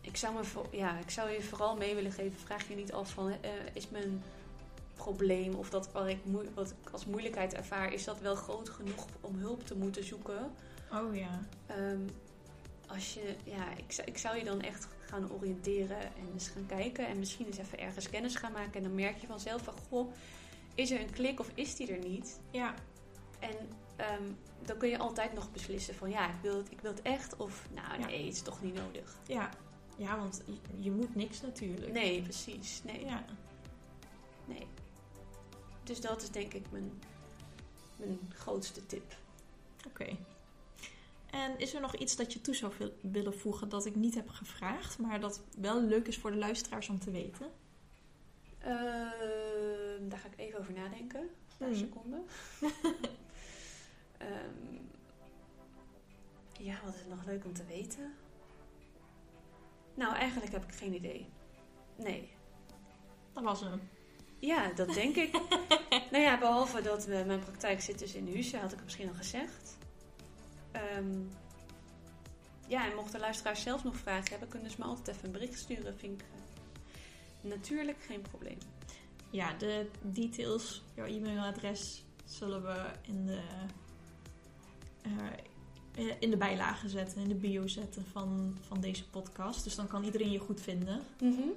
ik, 0.02 0.18
zou 0.18 0.34
me 0.34 0.44
voor, 0.44 0.68
ja, 0.72 0.98
ik 0.98 1.10
zou 1.10 1.30
je 1.30 1.42
vooral 1.42 1.76
mee 1.76 1.96
willen 1.96 2.12
geven. 2.12 2.40
Vraag 2.40 2.68
je 2.68 2.76
niet 2.76 2.94
af 2.94 3.12
van 3.12 3.32
eh, 3.32 3.52
is 3.74 3.90
mijn 3.90 4.24
probleem 4.96 5.54
of 5.54 5.70
dat 5.70 5.92
wat 5.92 6.08
ik, 6.08 6.20
wat 6.54 6.70
ik 6.70 6.90
als 6.92 7.06
moeilijkheid 7.06 7.54
ervaar, 7.54 7.94
is 7.94 8.04
dat 8.04 8.20
wel 8.20 8.36
groot 8.36 8.70
genoeg 8.70 9.06
om 9.22 9.36
hulp 9.36 9.66
te 9.68 9.76
moeten 9.76 10.04
zoeken? 10.04 10.52
Oh 10.94 11.16
ja. 11.16 11.40
Ehm, 11.66 12.08
als 12.88 13.14
je, 13.14 13.36
ja, 13.44 13.72
ik, 13.78 13.92
zou- 13.92 14.08
ik 14.08 14.18
zou 14.18 14.38
je 14.38 14.44
dan 14.44 14.62
echt 14.62 14.88
gaan 15.06 15.32
oriënteren 15.32 16.00
en 16.02 16.30
eens 16.34 16.48
gaan 16.48 16.66
kijken. 16.66 17.08
En 17.08 17.20
misschien 17.20 17.46
eens 17.46 17.58
even 17.58 17.80
ergens 17.80 18.10
kennis 18.10 18.36
gaan 18.36 18.52
maken. 18.52 18.74
En 18.74 18.84
dan 18.84 18.96
merk 18.96 19.18
je 19.18 19.28
vanzelf 19.28 19.62
van, 19.64 19.74
goh, 19.90 20.14
is 20.76 20.92
er 20.92 21.00
een 21.02 21.12
klik 21.12 21.40
of 21.40 21.52
is 21.54 21.76
die 21.76 21.92
er 21.92 22.08
niet? 22.08 22.40
Ja. 22.52 22.74
En 23.40 23.56
ehm, 23.96 24.24
dan 24.66 24.78
kun 24.78 24.90
je 24.90 24.98
altijd 24.98 25.34
nog 25.34 25.52
beslissen 25.52 25.96
van, 25.96 26.10
ja, 26.10 26.28
ik 26.30 26.42
wil 26.42 26.58
het, 26.58 26.72
ik 26.72 26.82
wil 26.82 26.92
het 26.92 27.02
echt. 27.02 27.36
Of, 27.38 27.68
nou 27.74 28.00
Ja. 28.00 28.06
nee, 28.06 28.26
het 28.26 28.34
is 28.34 28.42
toch 28.42 28.62
niet 28.62 28.74
nodig. 28.76 29.16
Ja. 29.28 29.50
Ja, 29.98 30.18
want 30.18 30.42
je, 30.46 30.58
je 30.84 30.92
moet 30.92 31.16
niks 31.16 31.42
natuurlijk. 31.42 31.92
Nee, 31.92 32.22
precies. 32.22 32.82
Nee, 32.84 33.06
Ja. 33.06 33.26
nee. 34.46 34.68
Dus 35.84 36.02
dat 36.02 36.22
is 36.22 36.30
denk 36.30 36.54
ik 36.54 36.72
mijn, 36.72 36.92
mijn 37.98 38.20
grootste 38.34 38.86
tip. 38.86 39.16
Oké. 39.88 40.16
En 41.34 41.58
is 41.60 41.74
er 41.74 41.82
nog 41.82 41.96
iets 41.96 42.16
dat 42.16 42.34
je 42.34 42.42
toe 42.42 42.56
zou 42.56 42.74
wil- 42.78 42.94
willen 43.02 43.40
voegen 43.40 43.70
dat 43.70 43.86
ik 43.86 43.96
niet 43.96 44.16
heb 44.16 44.30
gevraagd, 44.30 44.98
maar 45.00 45.20
dat 45.20 45.42
wel 45.60 45.82
leuk 45.82 46.08
is 46.08 46.18
voor 46.18 46.32
de 46.32 46.38
luisteraars 46.38 46.90
om 46.90 47.00
te 47.00 47.12
weten? 47.12 47.52
Ehm, 48.60 50.10
daar 50.10 50.20
ga 50.20 50.28
ik 50.28 50.38
even 50.38 50.60
over 50.60 50.74
nadenken. 50.74 51.20
Een 51.22 51.30
paar 51.58 51.76
seconden. 51.76 52.26
Ja, 56.60 56.76
wat 56.86 56.96
is 56.96 57.02
nog 57.10 57.26
leuk 57.26 57.46
om 57.46 57.54
te 57.54 57.66
weten? 57.66 58.14
Nou, 59.94 60.16
eigenlijk 60.16 60.52
heb 60.52 60.64
ik 60.64 60.74
geen 60.74 60.94
idee. 60.94 61.30
Nee. 61.96 62.32
Dat 63.34 63.44
was 63.44 63.62
hem. 63.62 63.82
Ja, 64.40 64.72
dat 64.74 64.94
denk 64.94 65.16
ik. 65.16 65.32
nou 66.12 66.24
ja, 66.24 66.38
behalve 66.40 66.82
dat 66.82 67.08
mijn 67.08 67.40
praktijk 67.40 67.82
zit 67.82 68.00
dus 68.00 68.14
in 68.14 68.32
Huizen, 68.32 68.60
had 68.60 68.70
ik 68.72 68.76
het 68.76 68.84
misschien 68.84 69.08
al 69.08 69.14
gezegd. 69.14 69.78
Ehm, 70.74 71.20
ja, 72.68 72.90
en 72.90 72.96
mochten 72.96 73.20
luisteraars 73.20 73.62
zelf 73.62 73.84
nog 73.84 73.96
vragen 73.98 74.30
hebben, 74.30 74.48
kunnen 74.48 74.72
ze 74.72 74.76
me 74.80 74.86
altijd 74.86 75.08
even 75.16 75.26
een 75.26 75.32
bericht 75.32 75.60
sturen. 75.60 75.98
Vind 75.98 76.22
ik 76.22 76.28
eh, 76.28 77.50
natuurlijk 77.50 77.98
geen 78.08 78.22
probleem. 78.22 78.58
Ja, 79.30 79.54
de 79.54 79.90
details, 80.02 80.84
jouw 80.96 81.06
e-mailadres, 81.06 82.04
zullen 82.26 82.62
we 82.64 82.86
in 83.02 83.26
de, 83.26 83.42
eh, 85.02 86.06
in 86.20 86.30
de 86.30 86.38
bijlage 86.38 86.90
zetten, 86.90 87.22
in 87.22 87.28
de 87.28 87.36
bio 87.36 87.68
zetten 87.68 88.06
van, 88.12 88.58
van 88.68 88.82
deze 88.82 89.10
podcast. 89.10 89.64
Dus 89.64 89.76
dan 89.76 89.88
kan 89.88 90.04
iedereen 90.04 90.32
je 90.32 90.40
goed 90.40 90.62
vinden. 90.62 91.02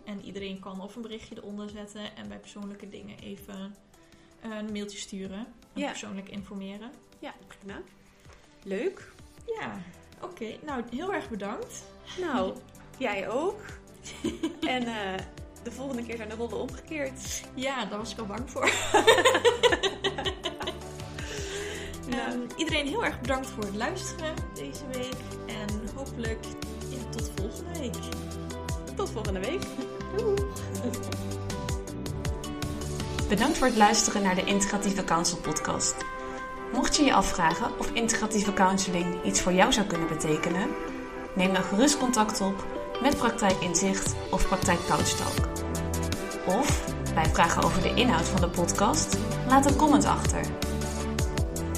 En 0.05 0.21
iedereen 0.25 0.59
kan 0.61 0.81
of 0.81 0.97
een 0.97 1.03
berichtje 1.03 1.37
eronder 1.37 1.69
zetten 1.69 2.17
en 2.17 2.29
bij 2.29 2.39
persoonlijke 2.39 2.89
dingen 2.89 3.19
even 3.19 3.75
eh, 4.41 4.57
een 4.57 4.73
mailtje 4.73 4.99
sturen. 4.99 5.39
En 5.73 5.81
Ja. 5.81 5.87
persoonlijk 5.89 6.29
informeren. 6.29 6.91
Ja, 7.19 7.35
prima. 7.47 7.83
Leuk. 8.67 9.13
Ja, 9.61 9.81
oké. 10.21 10.57
Nou, 10.65 10.83
heel 10.91 11.13
erg 11.13 11.29
bedankt. 11.29 11.85
Nou, 12.21 12.55
jij 12.99 13.29
ook. 13.29 13.61
en 14.77 14.83
eh, 14.83 15.19
de 15.63 15.73
volgende 15.73 16.03
keer 16.03 16.17
zijn 16.17 16.29
de 16.29 16.35
rollen 16.35 16.61
omgekeerd. 16.61 17.43
Ja, 17.55 17.85
daar 17.85 17.99
was 17.99 18.13
ik 18.13 18.19
al 18.19 18.27
bang 18.27 18.51
voor. 18.51 18.71
Ehm, 22.11 22.39
iedereen 22.57 22.87
heel 22.87 23.05
erg 23.05 23.21
bedankt 23.21 23.47
voor 23.47 23.65
het 23.65 23.75
luisteren 23.75 24.35
deze 24.55 24.87
week. 24.93 25.17
En 25.47 25.69
hopelijk 25.95 26.45
ja, 26.89 27.09
tot 27.11 27.31
volgende 27.37 27.79
week. 27.79 27.95
Tot 28.97 29.11
volgende 29.11 29.41
week. 29.41 29.63
Bedankt 33.29 33.59
voor 33.59 33.67
het 33.67 33.77
luisteren 33.77 34.23
naar 34.23 34.35
de 34.35 34.45
Integratieve 34.45 35.05
Counsel 35.05 35.39
podcast. 35.39 35.95
Mocht 36.73 36.97
je 36.97 37.05
je 37.05 37.15
afvragen 37.15 37.79
of 37.79 37.91
integratieve 37.93 38.53
counseling 38.53 39.25
iets 39.25 39.41
voor 39.41 39.53
jou 39.53 39.73
zou 39.73 39.87
kunnen 39.87 40.09
betekenen, 40.09 40.69
neem 41.35 41.53
dan 41.53 41.63
gerust 41.63 41.99
contact 41.99 42.41
op 42.41 42.65
met 43.03 43.17
Praktijk 43.17 43.61
Inzicht 43.61 44.15
of 44.31 44.47
Praktijk 44.47 44.79
Couchtalk. 44.87 45.49
Of 46.47 46.95
bij 47.15 47.27
vragen 47.33 47.63
over 47.63 47.83
de 47.83 47.95
inhoud 47.95 48.25
van 48.25 48.41
de 48.41 48.49
podcast, 48.49 49.19
laat 49.49 49.67
een 49.67 49.77
comment 49.77 50.05
achter. 50.05 50.41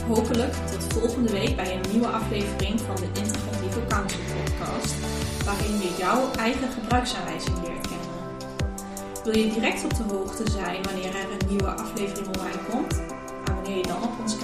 Hopelijk 0.07 0.53
tot 0.53 0.93
volgende 0.93 1.33
week 1.33 1.57
bij 1.57 1.75
een 1.75 1.91
nieuwe 1.91 2.09
aflevering 2.09 2.81
van 2.81 2.97
de 2.97 3.21
Integratieve 3.21 3.87
Counsel 3.89 4.21
podcast, 4.45 4.95
waarin 5.45 5.79
je 5.79 5.95
jouw 5.99 6.31
eigen 6.39 6.69
gebruiksaanwijzing 6.71 7.57
leert 7.67 7.87
kennen. 7.87 8.07
Wil 9.25 9.39
je 9.39 9.53
direct 9.53 9.85
op 9.85 9.95
de 9.97 10.15
hoogte 10.15 10.51
zijn 10.51 10.83
wanneer 10.83 11.15
er 11.15 11.31
een 11.31 11.49
nieuwe 11.49 11.71
aflevering 11.71 12.27
online 12.27 12.63
komt? 12.71 13.03
Abonneer 13.45 13.77
je 13.77 13.87
dan 13.87 14.03
op 14.03 14.11
kanaal. 14.17 14.38